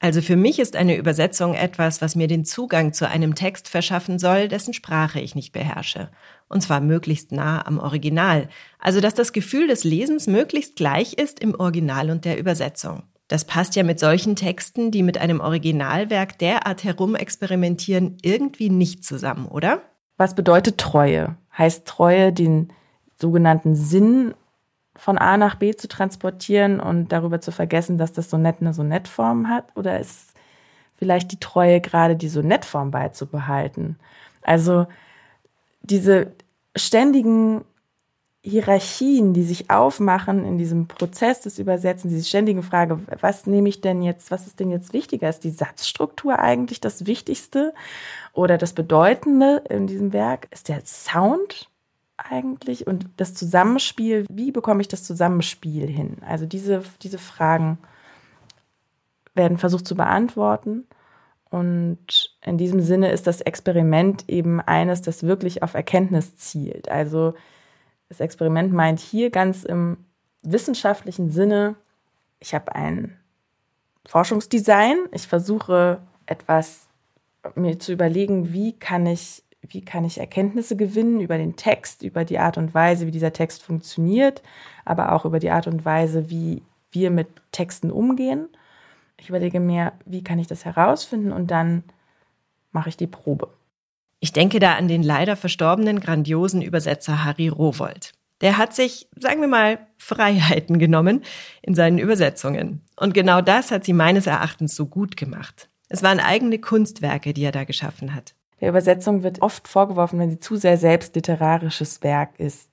Also 0.00 0.22
für 0.22 0.36
mich 0.36 0.58
ist 0.58 0.76
eine 0.76 0.96
Übersetzung 0.96 1.54
etwas, 1.54 2.02
was 2.02 2.16
mir 2.16 2.26
den 2.26 2.44
Zugang 2.44 2.92
zu 2.92 3.08
einem 3.08 3.34
Text 3.34 3.68
verschaffen 3.68 4.18
soll, 4.18 4.48
dessen 4.48 4.74
Sprache 4.74 5.20
ich 5.20 5.34
nicht 5.34 5.52
beherrsche. 5.52 6.10
Und 6.48 6.60
zwar 6.60 6.80
möglichst 6.80 7.32
nah 7.32 7.66
am 7.66 7.78
Original. 7.78 8.48
Also 8.78 9.00
dass 9.00 9.14
das 9.14 9.32
Gefühl 9.32 9.66
des 9.66 9.84
Lesens 9.84 10.26
möglichst 10.26 10.76
gleich 10.76 11.14
ist 11.14 11.40
im 11.40 11.54
Original 11.58 12.10
und 12.10 12.24
der 12.24 12.38
Übersetzung. 12.38 13.02
Das 13.28 13.44
passt 13.44 13.74
ja 13.74 13.82
mit 13.82 13.98
solchen 13.98 14.36
Texten, 14.36 14.90
die 14.90 15.02
mit 15.02 15.18
einem 15.18 15.40
Originalwerk 15.40 16.38
derart 16.38 16.84
herumexperimentieren, 16.84 18.18
irgendwie 18.22 18.68
nicht 18.68 19.04
zusammen, 19.04 19.46
oder? 19.46 19.80
Was 20.16 20.34
bedeutet 20.34 20.78
Treue? 20.78 21.36
Heißt 21.56 21.86
Treue, 21.86 22.32
den 22.32 22.72
sogenannten 23.16 23.74
Sinn 23.74 24.34
von 24.96 25.18
A 25.18 25.36
nach 25.36 25.56
B 25.56 25.74
zu 25.74 25.88
transportieren 25.88 26.80
und 26.80 27.10
darüber 27.10 27.40
zu 27.40 27.50
vergessen, 27.50 27.98
dass 27.98 28.12
das 28.12 28.30
Sonett 28.30 28.56
eine 28.60 28.74
Sonettform 28.74 29.48
hat? 29.48 29.64
Oder 29.74 29.98
ist 29.98 30.34
vielleicht 30.96 31.32
die 31.32 31.40
Treue 31.40 31.80
gerade 31.80 32.16
die 32.16 32.28
Sonettform 32.28 32.90
beizubehalten? 32.90 33.96
Also 34.42 34.86
diese 35.84 36.32
ständigen 36.76 37.64
Hierarchien, 38.42 39.32
die 39.32 39.42
sich 39.42 39.70
aufmachen 39.70 40.44
in 40.44 40.58
diesem 40.58 40.86
Prozess 40.86 41.40
des 41.40 41.58
Übersetzens, 41.58 42.12
diese 42.12 42.28
ständige 42.28 42.62
Frage, 42.62 43.00
was 43.20 43.46
nehme 43.46 43.70
ich 43.70 43.80
denn 43.80 44.02
jetzt, 44.02 44.30
was 44.30 44.46
ist 44.46 44.60
denn 44.60 44.70
jetzt 44.70 44.92
wichtiger? 44.92 45.30
Ist 45.30 45.44
die 45.44 45.50
Satzstruktur 45.50 46.38
eigentlich 46.38 46.80
das 46.80 47.06
Wichtigste 47.06 47.72
oder 48.34 48.58
das 48.58 48.74
Bedeutende 48.74 49.62
in 49.70 49.86
diesem 49.86 50.12
Werk? 50.12 50.48
Ist 50.50 50.68
der 50.68 50.82
Sound 50.84 51.70
eigentlich 52.18 52.86
und 52.86 53.06
das 53.16 53.34
Zusammenspiel, 53.34 54.26
wie 54.30 54.52
bekomme 54.52 54.82
ich 54.82 54.88
das 54.88 55.04
Zusammenspiel 55.04 55.86
hin? 55.86 56.18
Also 56.26 56.44
diese, 56.44 56.82
diese 57.02 57.18
Fragen 57.18 57.78
werden 59.34 59.58
versucht 59.58 59.86
zu 59.86 59.94
beantworten. 59.94 60.86
Und 61.54 62.34
in 62.44 62.58
diesem 62.58 62.80
Sinne 62.80 63.12
ist 63.12 63.28
das 63.28 63.40
Experiment 63.40 64.28
eben 64.28 64.60
eines, 64.60 65.02
das 65.02 65.22
wirklich 65.22 65.62
auf 65.62 65.74
Erkenntnis 65.74 66.34
zielt. 66.34 66.88
Also 66.88 67.34
das 68.08 68.18
Experiment 68.18 68.72
meint 68.72 68.98
hier 68.98 69.30
ganz 69.30 69.62
im 69.62 69.98
wissenschaftlichen 70.42 71.30
Sinne, 71.30 71.76
ich 72.40 72.54
habe 72.54 72.74
ein 72.74 73.16
Forschungsdesign, 74.04 74.96
ich 75.12 75.28
versuche 75.28 76.00
etwas 76.26 76.88
mir 77.54 77.78
zu 77.78 77.92
überlegen, 77.92 78.52
wie 78.52 78.72
kann 78.72 79.06
ich, 79.06 79.44
wie 79.62 79.84
kann 79.84 80.04
ich 80.04 80.18
Erkenntnisse 80.18 80.74
gewinnen 80.74 81.20
über 81.20 81.38
den 81.38 81.54
Text, 81.54 82.02
über 82.02 82.24
die 82.24 82.40
Art 82.40 82.58
und 82.58 82.74
Weise, 82.74 83.06
wie 83.06 83.12
dieser 83.12 83.32
Text 83.32 83.62
funktioniert, 83.62 84.42
aber 84.84 85.12
auch 85.12 85.24
über 85.24 85.38
die 85.38 85.50
Art 85.50 85.68
und 85.68 85.84
Weise, 85.84 86.30
wie 86.30 86.62
wir 86.90 87.12
mit 87.12 87.28
Texten 87.52 87.92
umgehen. 87.92 88.48
Ich 89.18 89.28
überlege 89.28 89.60
mir, 89.60 89.92
wie 90.04 90.24
kann 90.24 90.38
ich 90.38 90.46
das 90.46 90.64
herausfinden 90.64 91.32
und 91.32 91.50
dann 91.50 91.84
mache 92.72 92.88
ich 92.88 92.96
die 92.96 93.06
Probe. 93.06 93.48
Ich 94.20 94.32
denke 94.32 94.58
da 94.58 94.74
an 94.74 94.88
den 94.88 95.02
leider 95.02 95.36
verstorbenen 95.36 96.00
grandiosen 96.00 96.62
Übersetzer 96.62 97.24
Harry 97.24 97.48
Rowold. 97.48 98.12
Der 98.40 98.58
hat 98.58 98.74
sich, 98.74 99.08
sagen 99.16 99.40
wir 99.40 99.48
mal, 99.48 99.78
Freiheiten 99.96 100.78
genommen 100.78 101.22
in 101.62 101.74
seinen 101.74 101.98
Übersetzungen. 101.98 102.82
Und 102.96 103.14
genau 103.14 103.40
das 103.40 103.70
hat 103.70 103.84
sie 103.84 103.92
meines 103.92 104.26
Erachtens 104.26 104.74
so 104.74 104.86
gut 104.86 105.16
gemacht. 105.16 105.68
Es 105.88 106.02
waren 106.02 106.20
eigene 106.20 106.58
Kunstwerke, 106.58 107.32
die 107.32 107.44
er 107.44 107.52
da 107.52 107.64
geschaffen 107.64 108.14
hat. 108.14 108.34
Der 108.60 108.70
Übersetzung 108.70 109.22
wird 109.22 109.42
oft 109.42 109.68
vorgeworfen, 109.68 110.18
wenn 110.18 110.30
sie 110.30 110.40
zu 110.40 110.56
sehr 110.56 110.78
selbst 110.78 111.14
literarisches 111.14 112.02
Werk 112.02 112.38
ist. 112.38 112.70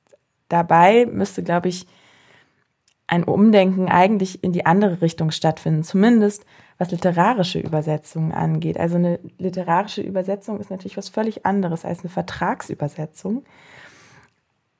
Dabei 0.49 1.05
müsste, 1.05 1.43
glaube 1.43 1.69
ich, 1.69 1.85
ein 3.11 3.25
Umdenken 3.25 3.89
eigentlich 3.89 4.41
in 4.41 4.53
die 4.53 4.65
andere 4.65 5.01
Richtung 5.01 5.31
stattfinden, 5.31 5.83
zumindest 5.83 6.45
was 6.77 6.91
literarische 6.91 7.59
Übersetzungen 7.59 8.31
angeht. 8.31 8.79
Also 8.79 8.95
eine 8.95 9.19
literarische 9.37 10.01
Übersetzung 10.01 10.61
ist 10.61 10.71
natürlich 10.71 10.95
was 10.95 11.09
völlig 11.09 11.45
anderes 11.45 11.83
als 11.83 11.99
eine 11.99 12.09
Vertragsübersetzung. 12.09 13.43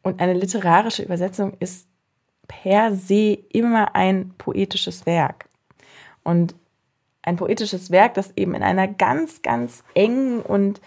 Und 0.01 0.21
eine 0.21 0.33
literarische 0.33 1.03
Übersetzung 1.03 1.57
ist 1.59 1.87
per 2.47 2.95
se 2.95 3.37
immer 3.51 3.95
ein 3.95 4.33
poetisches 4.37 5.05
Werk. 5.05 5.49
Und 6.23 6.55
ein 7.23 7.35
poetisches 7.35 7.91
Werk, 7.91 8.13
das 8.13 8.31
eben 8.37 8.55
in 8.55 8.63
einer 8.63 8.87
ganz, 8.87 9.41
ganz 9.41 9.83
engen 9.93 10.39
und, 10.39 10.79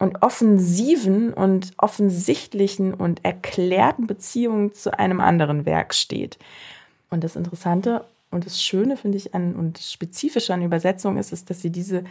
und 0.00 0.20
offensiven 0.24 1.32
und 1.32 1.74
offensichtlichen 1.78 2.92
und 2.92 3.24
erklärten 3.24 4.08
Beziehung 4.08 4.74
zu 4.74 4.98
einem 4.98 5.20
anderen 5.20 5.64
Werk 5.64 5.94
steht. 5.94 6.40
Und 7.10 7.24
das 7.24 7.36
Interessante 7.36 8.04
und 8.30 8.44
das 8.44 8.62
Schöne 8.62 8.96
finde 8.96 9.16
ich 9.16 9.34
an 9.34 9.54
und 9.54 9.78
Spezifische 9.78 10.52
an 10.52 10.62
Übersetzung 10.62 11.16
ist, 11.16 11.32
ist, 11.32 11.48
dass 11.48 11.62
sie 11.62 11.70
diese 11.70 12.04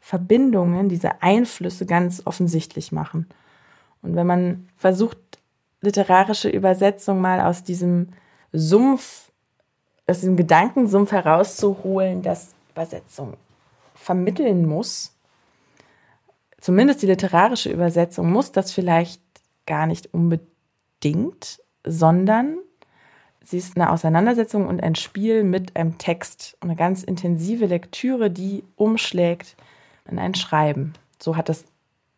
Verbindungen, 0.00 0.88
diese 0.88 1.22
Einflüsse 1.22 1.86
ganz 1.86 2.22
offensichtlich 2.24 2.92
machen. 2.92 3.26
Und 4.02 4.14
wenn 4.14 4.26
man 4.26 4.68
versucht, 4.76 5.18
literarische 5.80 6.48
Übersetzung 6.48 7.20
mal 7.20 7.40
aus 7.40 7.64
diesem 7.64 8.08
Sumpf, 8.52 9.30
aus 10.06 10.20
diesem 10.20 10.36
Gedankensumpf 10.36 11.12
herauszuholen, 11.12 12.22
dass 12.22 12.54
Übersetzung 12.72 13.34
vermitteln 13.94 14.66
muss, 14.66 15.12
zumindest 16.60 17.02
die 17.02 17.06
literarische 17.06 17.70
Übersetzung 17.70 18.30
muss 18.30 18.52
das 18.52 18.72
vielleicht 18.72 19.20
gar 19.66 19.86
nicht 19.86 20.12
unbedingt, 20.14 21.60
sondern 21.84 22.58
sie 23.44 23.58
ist 23.58 23.76
eine 23.76 23.90
Auseinandersetzung 23.90 24.66
und 24.66 24.82
ein 24.82 24.94
Spiel 24.94 25.44
mit 25.44 25.76
einem 25.76 25.98
Text, 25.98 26.56
eine 26.60 26.76
ganz 26.76 27.02
intensive 27.02 27.66
Lektüre, 27.66 28.30
die 28.30 28.64
umschlägt 28.76 29.56
in 30.10 30.18
ein 30.18 30.34
Schreiben. 30.34 30.94
So 31.20 31.36
hat 31.36 31.48
es 31.48 31.64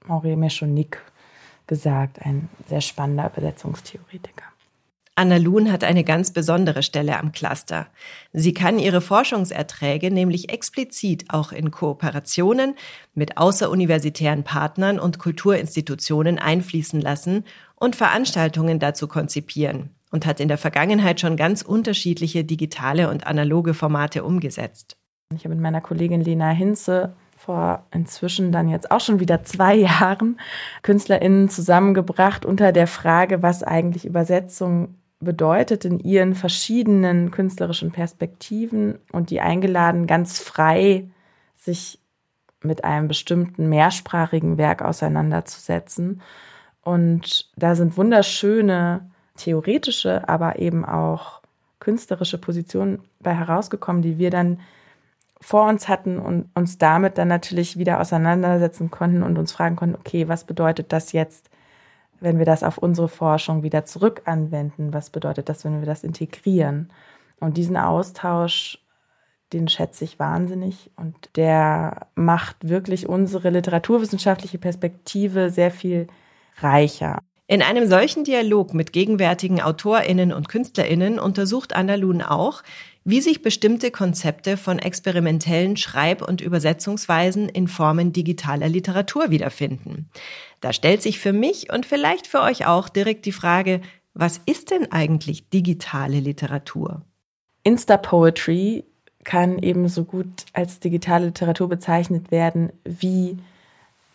Maurice 0.06 0.36
Meschonick 0.36 1.00
gesagt, 1.66 2.24
ein 2.24 2.48
sehr 2.68 2.80
spannender 2.80 3.30
Übersetzungstheoretiker. 3.32 4.44
Anna 5.18 5.38
Luhn 5.38 5.72
hat 5.72 5.82
eine 5.82 6.04
ganz 6.04 6.30
besondere 6.30 6.82
Stelle 6.82 7.18
am 7.18 7.32
Cluster. 7.32 7.86
Sie 8.34 8.52
kann 8.52 8.78
ihre 8.78 9.00
Forschungserträge 9.00 10.10
nämlich 10.10 10.50
explizit 10.50 11.24
auch 11.28 11.52
in 11.52 11.70
Kooperationen 11.70 12.74
mit 13.14 13.38
außeruniversitären 13.38 14.44
Partnern 14.44 15.00
und 15.00 15.18
Kulturinstitutionen 15.18 16.38
einfließen 16.38 17.00
lassen 17.00 17.44
und 17.76 17.96
Veranstaltungen 17.96 18.78
dazu 18.78 19.08
konzipieren 19.08 19.95
und 20.16 20.24
hat 20.24 20.40
in 20.40 20.48
der 20.48 20.56
Vergangenheit 20.56 21.20
schon 21.20 21.36
ganz 21.36 21.60
unterschiedliche 21.60 22.42
digitale 22.42 23.10
und 23.10 23.26
analoge 23.26 23.74
Formate 23.74 24.24
umgesetzt. 24.24 24.96
Ich 25.34 25.44
habe 25.44 25.54
mit 25.54 25.62
meiner 25.62 25.82
Kollegin 25.82 26.22
Lena 26.22 26.48
Hinze 26.50 27.14
vor 27.36 27.84
inzwischen 27.92 28.50
dann 28.50 28.70
jetzt 28.70 28.90
auch 28.90 29.00
schon 29.00 29.20
wieder 29.20 29.44
zwei 29.44 29.74
Jahren 29.90 30.40
KünstlerInnen 30.82 31.50
zusammengebracht 31.50 32.46
unter 32.46 32.72
der 32.72 32.86
Frage, 32.86 33.42
was 33.42 33.62
eigentlich 33.62 34.06
Übersetzung 34.06 34.94
bedeutet 35.20 35.84
in 35.84 36.00
ihren 36.00 36.34
verschiedenen 36.34 37.30
künstlerischen 37.30 37.92
Perspektiven 37.92 38.98
und 39.12 39.28
die 39.28 39.42
eingeladen, 39.42 40.06
ganz 40.06 40.38
frei 40.38 41.10
sich 41.56 42.00
mit 42.62 42.84
einem 42.84 43.06
bestimmten 43.06 43.68
mehrsprachigen 43.68 44.56
Werk 44.56 44.80
auseinanderzusetzen. 44.80 46.22
Und 46.80 47.50
da 47.56 47.74
sind 47.74 47.98
wunderschöne 47.98 49.10
theoretische, 49.36 50.28
aber 50.28 50.58
eben 50.58 50.84
auch 50.84 51.42
künstlerische 51.80 52.38
Positionen 52.38 53.02
bei 53.20 53.34
herausgekommen, 53.34 54.02
die 54.02 54.18
wir 54.18 54.30
dann 54.30 54.60
vor 55.40 55.68
uns 55.68 55.88
hatten 55.88 56.18
und 56.18 56.50
uns 56.54 56.78
damit 56.78 57.18
dann 57.18 57.28
natürlich 57.28 57.78
wieder 57.78 58.00
auseinandersetzen 58.00 58.90
konnten 58.90 59.22
und 59.22 59.38
uns 59.38 59.52
fragen 59.52 59.76
konnten, 59.76 59.96
okay, 59.96 60.28
was 60.28 60.44
bedeutet 60.44 60.92
das 60.92 61.12
jetzt, 61.12 61.50
wenn 62.20 62.38
wir 62.38 62.46
das 62.46 62.62
auf 62.62 62.78
unsere 62.78 63.08
Forschung 63.08 63.62
wieder 63.62 63.84
zurück 63.84 64.22
anwenden? 64.24 64.92
Was 64.92 65.10
bedeutet 65.10 65.48
das, 65.48 65.64
wenn 65.64 65.80
wir 65.80 65.86
das 65.86 66.04
integrieren? 66.04 66.90
Und 67.38 67.58
diesen 67.58 67.76
Austausch, 67.76 68.82
den 69.52 69.68
schätze 69.68 70.04
ich 70.04 70.18
wahnsinnig 70.18 70.90
und 70.96 71.36
der 71.36 72.08
macht 72.14 72.68
wirklich 72.68 73.08
unsere 73.08 73.50
literaturwissenschaftliche 73.50 74.58
Perspektive 74.58 75.50
sehr 75.50 75.70
viel 75.70 76.08
reicher. 76.58 77.20
In 77.48 77.62
einem 77.62 77.86
solchen 77.86 78.24
Dialog 78.24 78.74
mit 78.74 78.92
gegenwärtigen 78.92 79.60
Autorinnen 79.60 80.32
und 80.32 80.48
Künstlerinnen 80.48 81.20
untersucht 81.20 81.74
Anna 81.74 81.94
Luhn 81.94 82.20
auch, 82.20 82.64
wie 83.04 83.20
sich 83.20 83.40
bestimmte 83.40 83.92
Konzepte 83.92 84.56
von 84.56 84.80
experimentellen 84.80 85.76
Schreib- 85.76 86.26
und 86.26 86.40
Übersetzungsweisen 86.40 87.48
in 87.48 87.68
Formen 87.68 88.12
digitaler 88.12 88.68
Literatur 88.68 89.30
wiederfinden. 89.30 90.10
Da 90.60 90.72
stellt 90.72 91.02
sich 91.02 91.20
für 91.20 91.32
mich 91.32 91.72
und 91.72 91.86
vielleicht 91.86 92.26
für 92.26 92.40
euch 92.40 92.66
auch 92.66 92.88
direkt 92.88 93.26
die 93.26 93.32
Frage, 93.32 93.80
was 94.12 94.40
ist 94.46 94.72
denn 94.72 94.90
eigentlich 94.90 95.48
digitale 95.50 96.18
Literatur? 96.18 97.02
Insta-Poetry 97.62 98.82
kann 99.22 99.58
ebenso 99.60 100.02
gut 100.04 100.46
als 100.52 100.80
digitale 100.80 101.26
Literatur 101.26 101.68
bezeichnet 101.68 102.32
werden 102.32 102.72
wie 102.84 103.38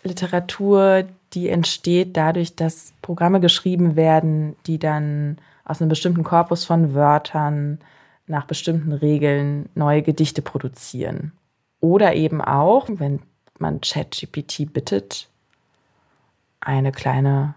Literatur, 0.04 1.06
die 1.34 1.50
entsteht 1.50 2.18
dadurch, 2.18 2.56
dass 2.56 2.94
Programme 3.02 3.40
geschrieben 3.40 3.96
werden, 3.96 4.56
die 4.68 4.80
dann 4.80 5.38
aus 5.64 5.82
einem 5.82 5.90
bestimmten 5.90 6.24
Korpus 6.24 6.66
von 6.66 6.94
Wörtern 6.94 7.80
nach 8.28 8.46
bestimmten 8.46 8.92
Regeln 8.92 9.70
neue 9.76 10.02
Gedichte 10.02 10.42
produzieren. 10.42 11.32
Oder 11.80 12.16
eben 12.16 12.42
auch, 12.42 12.88
wenn 12.90 13.22
man 13.58 13.82
ChatGPT 13.82 14.72
bittet, 14.74 15.30
eine 16.60 16.92
kleine 16.92 17.56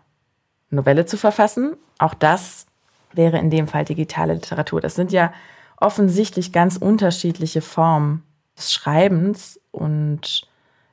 Novelle 0.70 1.06
zu 1.06 1.16
verfassen. 1.16 1.76
Auch 1.98 2.14
das 2.14 2.66
wäre 3.12 3.38
in 3.38 3.50
dem 3.50 3.68
Fall 3.68 3.84
digitale 3.84 4.34
Literatur. 4.34 4.80
Das 4.80 4.94
sind 4.94 5.12
ja 5.12 5.32
offensichtlich 5.76 6.52
ganz 6.52 6.76
unterschiedliche 6.76 7.60
Formen 7.60 8.22
des 8.56 8.72
Schreibens 8.72 9.60
und 9.70 10.48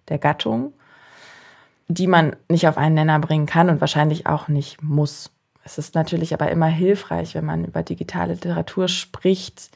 der 0.09 0.17
Gattung 0.17 0.73
die 1.93 2.07
man 2.07 2.35
nicht 2.49 2.67
auf 2.67 2.77
einen 2.77 2.95
Nenner 2.95 3.19
bringen 3.19 3.45
kann 3.45 3.69
und 3.69 3.81
wahrscheinlich 3.81 4.27
auch 4.27 4.47
nicht 4.47 4.81
muss. 4.81 5.31
Es 5.63 5.77
ist 5.77 5.95
natürlich 5.95 6.33
aber 6.33 6.49
immer 6.49 6.67
hilfreich, 6.67 7.35
wenn 7.35 7.45
man 7.45 7.65
über 7.65 7.83
digitale 7.83 8.33
Literatur 8.33 8.87
spricht, 8.87 9.69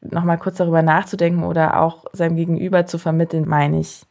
nochmal 0.00 0.38
kurz 0.38 0.56
darüber 0.56 0.82
nachzudenken 0.82 1.44
oder 1.44 1.80
auch 1.80 2.04
seinem 2.12 2.36
Gegenüber 2.36 2.86
zu 2.86 2.98
vermitteln, 2.98 3.48
meine 3.48 3.80
ich, 3.80 4.04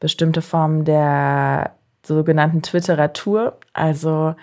bestimmte 0.00 0.40
Formen 0.40 0.84
der 0.84 1.74
sogenannten 2.04 2.62
Twitteratur, 2.62 3.58
also 3.72 4.34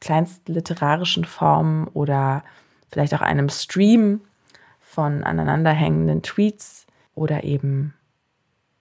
kleinstliterarischen 0.00 1.24
Formen 1.24 1.88
oder 1.88 2.42
vielleicht 2.90 3.14
auch 3.14 3.22
einem 3.22 3.48
Stream 3.48 4.20
von 4.80 5.24
aneinanderhängenden 5.24 6.22
Tweets 6.22 6.86
oder 7.14 7.44
eben 7.44 7.94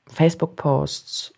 Facebook-Posts 0.08 1.35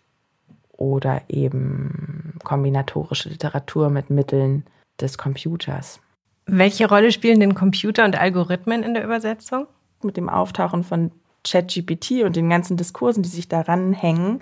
oder 0.78 1.22
eben 1.28 2.38
kombinatorische 2.44 3.28
Literatur 3.28 3.90
mit 3.90 4.08
Mitteln 4.08 4.64
des 4.98 5.18
Computers. 5.18 6.00
Welche 6.46 6.88
Rolle 6.88 7.12
spielen 7.12 7.40
denn 7.40 7.54
Computer 7.54 8.06
und 8.06 8.18
Algorithmen 8.18 8.82
in 8.82 8.94
der 8.94 9.04
Übersetzung? 9.04 9.66
Mit 10.02 10.16
dem 10.16 10.30
Auftauchen 10.30 10.84
von 10.84 11.10
ChatGPT 11.44 12.22
und 12.24 12.36
den 12.36 12.48
ganzen 12.48 12.76
Diskursen, 12.76 13.22
die 13.22 13.28
sich 13.28 13.48
daran 13.48 13.92
hängen, 13.92 14.40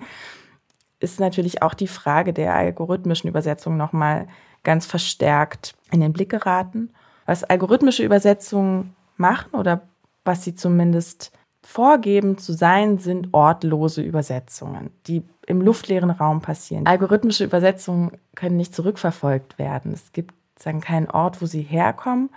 ist 0.99 1.19
natürlich 1.19 1.61
auch 1.61 1.73
die 1.73 1.87
Frage 1.87 2.33
der 2.33 2.55
algorithmischen 2.55 3.29
Übersetzung 3.29 3.75
nochmal 3.75 4.27
ganz 4.63 4.85
verstärkt 4.85 5.75
in 5.91 5.99
den 5.99 6.13
Blick 6.13 6.29
geraten. 6.29 6.91
Was 7.25 7.43
algorithmische 7.43 8.03
Übersetzungen 8.03 8.95
machen 9.17 9.53
oder 9.53 9.81
was 10.23 10.43
sie 10.43 10.55
zumindest 10.55 11.31
vorgeben 11.67 12.37
zu 12.37 12.53
sein, 12.53 12.97
sind 12.97 13.33
ortlose 13.33 14.01
Übersetzungen, 14.01 14.89
die 15.05 15.23
im 15.45 15.61
luftleeren 15.61 16.11
Raum 16.11 16.39
passieren. 16.39 16.87
Algorithmische 16.87 17.43
Übersetzungen 17.43 18.11
können 18.35 18.55
nicht 18.55 18.73
zurückverfolgt 18.73 19.59
werden. 19.59 19.91
Es 19.91 20.13
gibt 20.13 20.33
sagen 20.57 20.79
keinen 20.79 21.09
Ort, 21.09 21.41
wo 21.41 21.45
sie 21.45 21.61
herkommen 21.61 22.29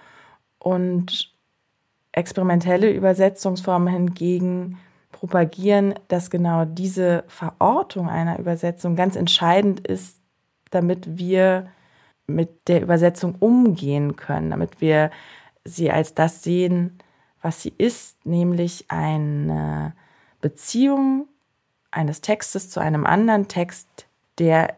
und 0.58 1.32
experimentelle 2.10 2.90
Übersetzungsformen 2.90 3.86
hingegen 3.86 4.78
propagieren, 5.12 5.94
dass 6.08 6.30
genau 6.30 6.64
diese 6.64 7.22
Verortung 7.28 8.08
einer 8.08 8.40
Übersetzung 8.40 8.96
ganz 8.96 9.14
entscheidend 9.14 9.86
ist, 9.86 10.20
damit 10.70 11.18
wir 11.18 11.68
mit 12.26 12.66
der 12.66 12.82
Übersetzung 12.82 13.36
umgehen 13.38 14.16
können, 14.16 14.50
damit 14.50 14.80
wir 14.80 15.12
sie 15.64 15.92
als 15.92 16.14
das 16.14 16.42
sehen, 16.42 16.98
was 17.42 17.62
sie 17.62 17.72
ist, 17.78 18.24
nämlich 18.26 18.86
eine 18.88 19.94
Beziehung 20.40 21.26
eines 21.90 22.20
Textes 22.20 22.70
zu 22.70 22.80
einem 22.80 23.06
anderen 23.06 23.48
Text, 23.48 23.88
der 24.38 24.76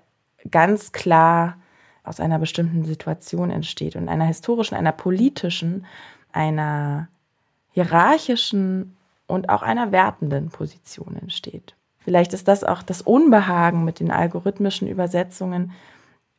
ganz 0.51 0.93
klar 0.93 1.57
aus 2.05 2.21
einer 2.21 2.39
bestimmten 2.39 2.85
Situation 2.85 3.51
entsteht 3.51 3.97
und 3.97 4.09
einer 4.09 4.25
historischen, 4.25 4.75
einer 4.75 4.93
politischen, 4.93 5.87
einer 6.33 7.09
hierarchischen 7.73 8.97
und 9.27 9.49
auch 9.49 9.63
einer 9.63 9.93
wertenden 9.93 10.51
Position 10.51 11.17
entsteht. 11.17 11.75
Vielleicht 11.99 12.33
ist 12.33 12.49
das 12.49 12.65
auch 12.65 12.83
das 12.83 13.03
Unbehagen 13.03 13.85
mit 13.85 14.01
den 14.01 14.11
algorithmischen 14.11 14.89
Übersetzungen, 14.89 15.73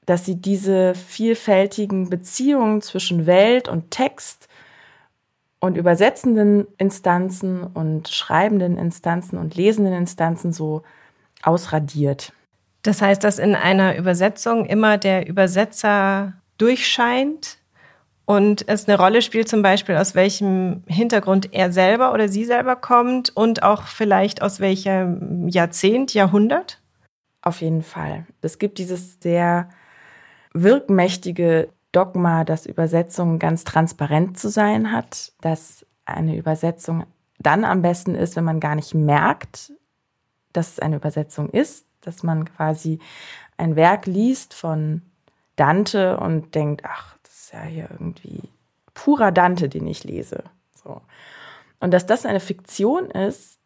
dass 0.06 0.26
sie 0.26 0.36
diese 0.36 0.96
vielfältigen 0.96 2.10
Beziehungen 2.10 2.82
zwischen 2.82 3.26
Welt 3.26 3.70
und 3.70 3.90
Text 3.90 4.50
und 5.63 5.78
übersetzenden 5.78 6.67
Instanzen 6.78 7.63
und 7.63 8.10
schreibenden 8.10 8.78
Instanzen 8.78 9.38
und 9.38 9.56
lesenden 9.56 9.93
Instanzen 9.93 10.52
so 10.52 10.84
ausradiert. 11.41 12.34
Das 12.82 13.02
heißt, 13.02 13.23
dass 13.23 13.39
in 13.39 13.56
einer 13.56 13.95
Übersetzung 13.95 14.65
immer 14.65 14.97
der 14.97 15.26
Übersetzer 15.26 16.34
durchscheint 16.58 17.60
und 18.26 18.67
es 18.67 18.89
eine 18.89 18.97
Rolle 18.97 19.21
spielt, 19.21 19.47
zum 19.47 19.62
Beispiel 19.62 19.95
aus 19.95 20.15
welchem 20.15 20.84
Hintergrund 20.86 21.54
er 21.54 21.71
selber 21.71 22.12
oder 22.12 22.28
sie 22.28 22.43
selber 22.43 22.76
kommt 22.76 23.34
und 23.34 23.63
auch 23.63 23.84
vielleicht 23.84 24.41
aus 24.41 24.60
welchem 24.60 25.47
Jahrzehnt, 25.47 26.13
Jahrhundert? 26.13 26.82
Auf 27.41 27.62
jeden 27.62 27.84
Fall. 27.84 28.26
Es 28.41 28.60
gibt 28.60 28.80
dieses 28.80 29.17
sehr 29.21 29.69
wirkmächtige 30.54 31.69
Dogma, 31.94 32.44
dass 32.44 32.66
Übersetzung 32.66 33.40
ganz 33.40 33.64
transparent 33.64 34.38
zu 34.38 34.50
sein 34.50 34.92
hat, 34.92 35.32
dass 35.40 35.86
eine 36.06 36.36
Übersetzung 36.36 37.06
dann 37.40 37.64
am 37.64 37.82
besten 37.82 38.16
ist, 38.16 38.36
wenn 38.36 38.44
man 38.44 38.60
gar 38.60 38.76
nicht 38.76 38.94
merkt, 38.94 39.72
dass 40.52 40.74
es 40.74 40.80
eine 40.80 40.98
Übersetzung 40.98 41.50
ist, 41.50 41.86
dass 42.02 42.24
man 42.24 42.46
quasi 42.46 43.00
ein 43.58 43.76
Werk 43.76 44.06
liest 44.06 44.54
von 44.54 45.02
Dante 45.56 46.18
und 46.18 46.56
denkt, 46.56 46.84
ach, 46.86 47.16
das 47.24 47.34
ist 47.34 47.54
ja 47.54 47.62
hier 47.62 47.88
irgendwie 47.92 48.50
purer 48.94 49.32
Dante, 49.32 49.70
den 49.70 49.88
ich 49.88 50.04
lese. 50.04 50.44
So. 50.84 51.02
Und 51.80 51.92
dass 51.92 52.06
das 52.06 52.26
eine 52.26 52.40
Fiktion 52.40 53.12
ist, 53.12 53.60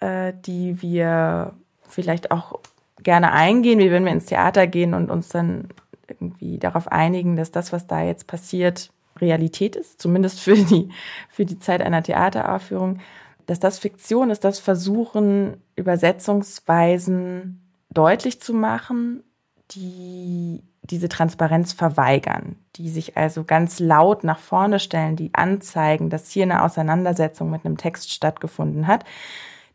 äh, 0.00 0.32
die 0.44 0.82
wir 0.82 1.54
vielleicht 1.88 2.30
auch 2.30 2.60
gerne 3.02 3.32
eingehen, 3.32 3.78
wie 3.78 3.90
wenn 3.90 4.04
wir 4.04 4.12
ins 4.12 4.26
Theater 4.26 4.66
gehen 4.66 4.94
und 4.94 5.10
uns 5.10 5.28
dann 5.28 5.68
irgendwie 6.10 6.58
darauf 6.58 6.88
einigen, 6.90 7.36
dass 7.36 7.50
das, 7.50 7.72
was 7.72 7.86
da 7.86 8.02
jetzt 8.02 8.26
passiert, 8.26 8.90
Realität 9.20 9.76
ist, 9.76 10.00
zumindest 10.00 10.40
für 10.40 10.54
die, 10.54 10.90
für 11.28 11.44
die 11.44 11.58
Zeit 11.58 11.82
einer 11.82 12.02
Theateraufführung, 12.02 13.00
dass 13.46 13.60
das 13.60 13.78
Fiktion 13.78 14.30
ist, 14.30 14.44
das 14.44 14.58
Versuchen, 14.58 15.60
Übersetzungsweisen 15.76 17.60
deutlich 17.90 18.40
zu 18.40 18.54
machen, 18.54 19.24
die 19.72 20.62
diese 20.82 21.08
Transparenz 21.08 21.72
verweigern, 21.72 22.56
die 22.76 22.88
sich 22.88 23.16
also 23.16 23.44
ganz 23.44 23.78
laut 23.78 24.24
nach 24.24 24.38
vorne 24.38 24.80
stellen, 24.80 25.16
die 25.16 25.34
anzeigen, 25.34 26.10
dass 26.10 26.30
hier 26.30 26.44
eine 26.44 26.62
Auseinandersetzung 26.62 27.50
mit 27.50 27.64
einem 27.64 27.76
Text 27.76 28.12
stattgefunden 28.12 28.86
hat. 28.86 29.04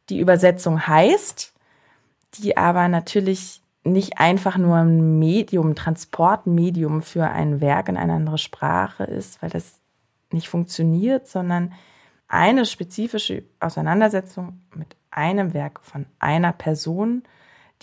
Die 0.09 0.19
Übersetzung 0.19 0.87
heißt, 0.87 1.53
die 2.35 2.57
aber 2.57 2.87
natürlich 2.87 3.61
nicht 3.85 4.17
einfach 4.17 4.57
nur 4.57 4.77
ein 4.77 5.19
Medium, 5.19 5.75
Transportmedium 5.75 7.01
für 7.01 7.29
ein 7.29 7.61
Werk 7.61 7.87
in 7.87 7.97
eine 7.97 8.13
andere 8.13 8.39
Sprache 8.39 9.03
ist, 9.03 9.41
weil 9.41 9.51
das 9.51 9.79
nicht 10.31 10.49
funktioniert, 10.49 11.27
sondern 11.27 11.73
eine 12.27 12.65
spezifische 12.65 13.43
Auseinandersetzung 13.59 14.61
mit 14.75 14.95
einem 15.11 15.53
Werk 15.53 15.79
von 15.83 16.07
einer 16.19 16.51
Person, 16.51 17.23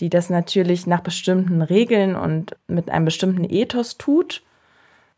die 0.01 0.09
das 0.09 0.29
natürlich 0.29 0.85
nach 0.85 1.01
bestimmten 1.01 1.61
Regeln 1.61 2.15
und 2.15 2.57
mit 2.67 2.89
einem 2.89 3.05
bestimmten 3.05 3.45
Ethos 3.49 3.97
tut 3.97 4.43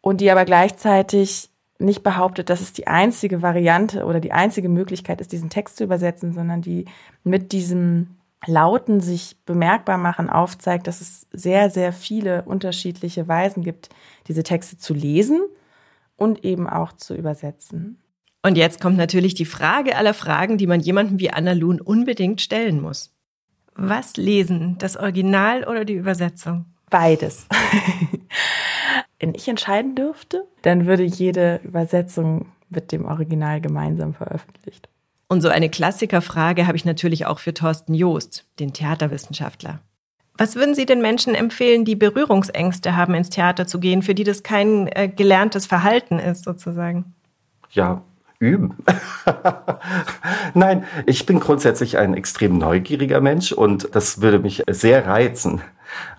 und 0.02 0.22
die 0.22 0.30
aber 0.30 0.46
gleichzeitig 0.46 1.50
nicht 1.80 2.04
behauptet, 2.04 2.50
dass 2.50 2.62
es 2.62 2.74
die 2.74 2.88
einzige 2.88 3.42
Variante 3.42 4.06
oder 4.06 4.20
die 4.20 4.32
einzige 4.32 4.70
Möglichkeit 4.70 5.20
ist, 5.20 5.32
diesen 5.32 5.50
Text 5.50 5.78
zu 5.78 5.84
übersetzen, 5.84 6.32
sondern 6.34 6.62
die 6.62 6.86
mit 7.24 7.52
diesem 7.52 8.16
Lauten 8.48 9.00
sich 9.00 9.38
bemerkbar 9.46 9.98
machen, 9.98 10.30
aufzeigt, 10.30 10.88
dass 10.88 11.02
es 11.02 11.28
sehr, 11.32 11.70
sehr 11.70 11.94
viele 11.94 12.44
unterschiedliche 12.44 13.28
Weisen 13.28 13.64
gibt, 13.64 13.90
diese 14.28 14.44
Texte 14.44 14.78
zu 14.78 14.94
lesen 14.94 15.42
und 16.16 16.44
eben 16.44 16.70
auch 16.70 16.94
zu 16.94 17.16
übersetzen. 17.16 18.00
Und 18.44 18.58
jetzt 18.58 18.80
kommt 18.80 18.98
natürlich 18.98 19.34
die 19.34 19.46
Frage 19.46 19.96
aller 19.96 20.14
Fragen, 20.14 20.58
die 20.58 20.68
man 20.68 20.80
jemandem 20.80 21.20
wie 21.20 21.32
Anna 21.32 21.54
Luhn 21.54 21.82
unbedingt 21.82 22.42
stellen 22.42 22.80
muss. 22.80 23.12
Was 23.74 24.18
lesen, 24.18 24.78
das 24.78 24.96
Original 24.98 25.64
oder 25.64 25.84
die 25.84 25.96
Übersetzung? 25.96 26.66
Beides. 26.90 27.48
Wenn 29.20 29.34
ich 29.34 29.48
entscheiden 29.48 29.96
dürfte, 29.96 30.46
dann 30.62 30.86
würde 30.86 31.04
jede 31.04 31.60
Übersetzung 31.64 32.48
mit 32.70 32.92
dem 32.92 33.06
Original 33.06 33.60
gemeinsam 33.62 34.14
veröffentlicht. 34.14 34.90
Und 35.28 35.42
so 35.42 35.50
eine 35.50 35.70
Klassikerfrage 35.70 36.68
habe 36.68 36.78
ich 36.78 36.86
natürlich 36.86 37.26
auch 37.26 37.40
für 37.40 37.54
Thorsten 37.54 37.94
Joost, 37.94 38.46
den 38.60 38.74
Theaterwissenschaftler. 38.74 39.80
Was 40.38 40.56
würden 40.56 40.76
Sie 40.76 40.86
den 40.86 41.02
Menschen 41.02 41.34
empfehlen, 41.34 41.86
die 41.86 41.96
Berührungsängste 41.96 42.96
haben, 42.96 43.14
ins 43.14 43.30
Theater 43.30 43.66
zu 43.68 43.80
gehen, 43.80 44.02
für 44.02 44.14
die 44.14 44.26
das 44.26 44.44
kein 44.44 44.88
äh, 44.88 45.08
gelerntes 45.08 45.66
Verhalten 45.66 46.20
ist, 46.20 46.44
sozusagen? 46.44 47.16
Ja, 47.72 48.02
üben. 48.40 48.76
Nein, 50.54 50.84
ich 51.06 51.26
bin 51.26 51.40
grundsätzlich 51.40 51.98
ein 51.98 52.14
extrem 52.14 52.58
neugieriger 52.58 53.22
Mensch 53.22 53.54
und 53.54 53.96
das 53.96 54.22
würde 54.22 54.40
mich 54.40 54.64
sehr 54.70 55.08
reizen. 55.08 55.62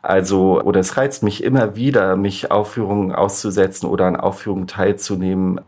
Also, 0.01 0.62
oder 0.62 0.81
es 0.81 0.97
reizt 0.97 1.23
mich 1.23 1.45
immer 1.45 1.77
wieder, 1.77 2.16
mich 2.16 2.51
Aufführungen 2.51 3.12
auszusetzen 3.12 3.87
oder 3.87 4.07
an 4.07 4.16
Aufführungen 4.16 4.66
teilzunehmen 4.66 5.61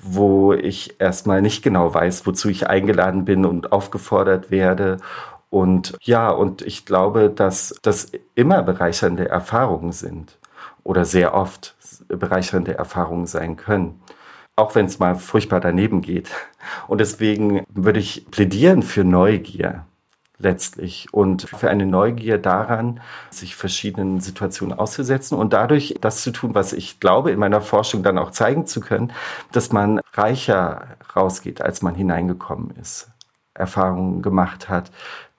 wo 0.00 0.52
ich 0.52 1.00
erstmal 1.00 1.42
nicht 1.42 1.62
genau 1.62 1.92
weiß, 1.92 2.26
wozu 2.26 2.48
ich 2.48 2.68
eingeladen 2.68 3.24
bin 3.24 3.44
und 3.44 3.72
aufgefordert 3.72 4.50
werde. 4.50 4.98
Und 5.50 5.96
ja, 6.02 6.30
und 6.30 6.62
ich 6.62 6.86
glaube, 6.86 7.30
dass 7.30 7.74
das 7.82 8.12
immer 8.34 8.62
bereichernde 8.62 9.28
Erfahrungen 9.28 9.92
sind 9.92 10.38
oder 10.84 11.04
sehr 11.04 11.34
oft 11.34 11.74
bereichernde 12.08 12.76
Erfahrungen 12.76 13.26
sein 13.26 13.56
können. 13.56 14.00
Auch 14.56 14.74
wenn 14.74 14.86
es 14.86 14.98
mal 14.98 15.14
furchtbar 15.14 15.60
daneben 15.60 16.00
geht. 16.00 16.30
Und 16.88 17.00
deswegen 17.00 17.64
würde 17.68 18.00
ich 18.00 18.26
plädieren 18.30 18.82
für 18.82 19.04
Neugier 19.04 19.84
letztlich 20.38 21.08
und 21.12 21.42
für 21.42 21.68
eine 21.68 21.86
Neugier 21.86 22.38
daran, 22.38 23.00
sich 23.30 23.56
verschiedenen 23.56 24.20
Situationen 24.20 24.78
auszusetzen 24.78 25.36
und 25.36 25.52
dadurch 25.52 25.96
das 26.00 26.22
zu 26.22 26.30
tun, 26.30 26.54
was 26.54 26.72
ich 26.72 27.00
glaube, 27.00 27.32
in 27.32 27.38
meiner 27.38 27.60
Forschung 27.60 28.02
dann 28.02 28.18
auch 28.18 28.30
zeigen 28.30 28.66
zu 28.66 28.80
können, 28.80 29.12
dass 29.52 29.72
man 29.72 30.00
reicher 30.14 30.96
rausgeht, 31.14 31.60
als 31.60 31.82
man 31.82 31.94
hineingekommen 31.94 32.70
ist, 32.80 33.10
Erfahrungen 33.54 34.22
gemacht 34.22 34.68
hat, 34.68 34.92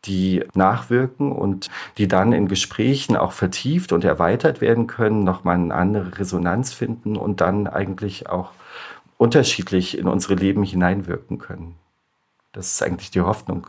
die 0.06 0.44
nachwirken 0.54 1.32
und 1.32 1.70
die 1.98 2.08
dann 2.08 2.34
in 2.34 2.48
Gesprächen 2.48 3.16
auch 3.16 3.32
vertieft 3.32 3.92
und 3.92 4.04
erweitert 4.04 4.62
werden 4.62 4.88
können, 4.88 5.24
nochmal 5.24 5.56
eine 5.56 5.74
andere 5.74 6.20
Resonanz 6.20 6.74
finden 6.74 7.16
und 7.16 7.42
dann 7.42 7.68
eigentlich 7.68 8.30
auch 8.30 8.52
unterschiedlich 9.18 9.98
in 9.98 10.08
unsere 10.08 10.36
Leben 10.36 10.64
hineinwirken 10.64 11.40
können. 11.40 11.76
Das 12.52 12.74
ist 12.74 12.84
eigentlich 12.84 13.12
die 13.12 13.22
Hoffnung. 13.22 13.68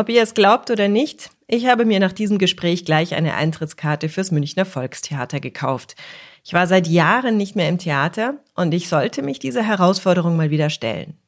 Ob 0.00 0.08
ihr 0.08 0.22
es 0.22 0.34
glaubt 0.34 0.70
oder 0.70 0.86
nicht, 0.86 1.30
ich 1.48 1.66
habe 1.66 1.84
mir 1.84 1.98
nach 1.98 2.12
diesem 2.12 2.38
Gespräch 2.38 2.84
gleich 2.84 3.16
eine 3.16 3.34
Eintrittskarte 3.34 4.08
fürs 4.08 4.30
Münchner 4.30 4.64
Volkstheater 4.64 5.40
gekauft. 5.40 5.96
Ich 6.44 6.52
war 6.52 6.68
seit 6.68 6.86
Jahren 6.86 7.36
nicht 7.36 7.56
mehr 7.56 7.68
im 7.68 7.78
Theater 7.78 8.34
und 8.54 8.72
ich 8.72 8.88
sollte 8.88 9.22
mich 9.22 9.40
dieser 9.40 9.64
Herausforderung 9.64 10.36
mal 10.36 10.50
wieder 10.50 10.70
stellen. 10.70 11.18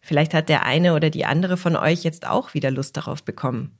Vielleicht 0.00 0.32
hat 0.32 0.48
der 0.48 0.64
eine 0.64 0.94
oder 0.94 1.10
die 1.10 1.26
andere 1.26 1.58
von 1.58 1.76
euch 1.76 2.04
jetzt 2.04 2.26
auch 2.26 2.54
wieder 2.54 2.70
Lust 2.70 2.96
darauf 2.96 3.22
bekommen. 3.22 3.76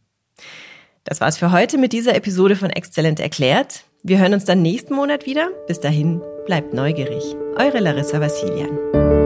Das 1.05 1.22
war's 1.22 1.38
für 1.38 1.51
heute 1.51 1.79
mit 1.79 1.94
dieser 1.94 2.14
Episode 2.14 2.57
von 2.57 2.68
Exzellent 2.68 3.20
erklärt. 3.20 3.85
Wir 4.03 4.18
hören 4.18 4.35
uns 4.35 4.44
dann 4.44 4.61
nächsten 4.61 4.94
Monat 4.94 5.25
wieder. 5.25 5.49
Bis 5.66 5.81
dahin, 5.81 6.20
bleibt 6.44 6.75
neugierig. 6.75 7.25
Eure 7.57 7.81
Larissa 7.81 8.20
Vassilian. 8.20 9.25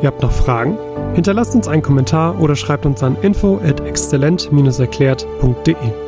Ihr 0.00 0.06
habt 0.08 0.22
noch 0.22 0.32
Fragen? 0.32 0.78
Hinterlasst 1.14 1.54
uns 1.54 1.68
einen 1.68 1.82
Kommentar 1.82 2.40
oder 2.40 2.56
schreibt 2.56 2.86
uns 2.86 3.02
an 3.02 3.16
info 3.22 3.60
at 3.64 3.80
exzellent-erklärt.de. 3.80 6.07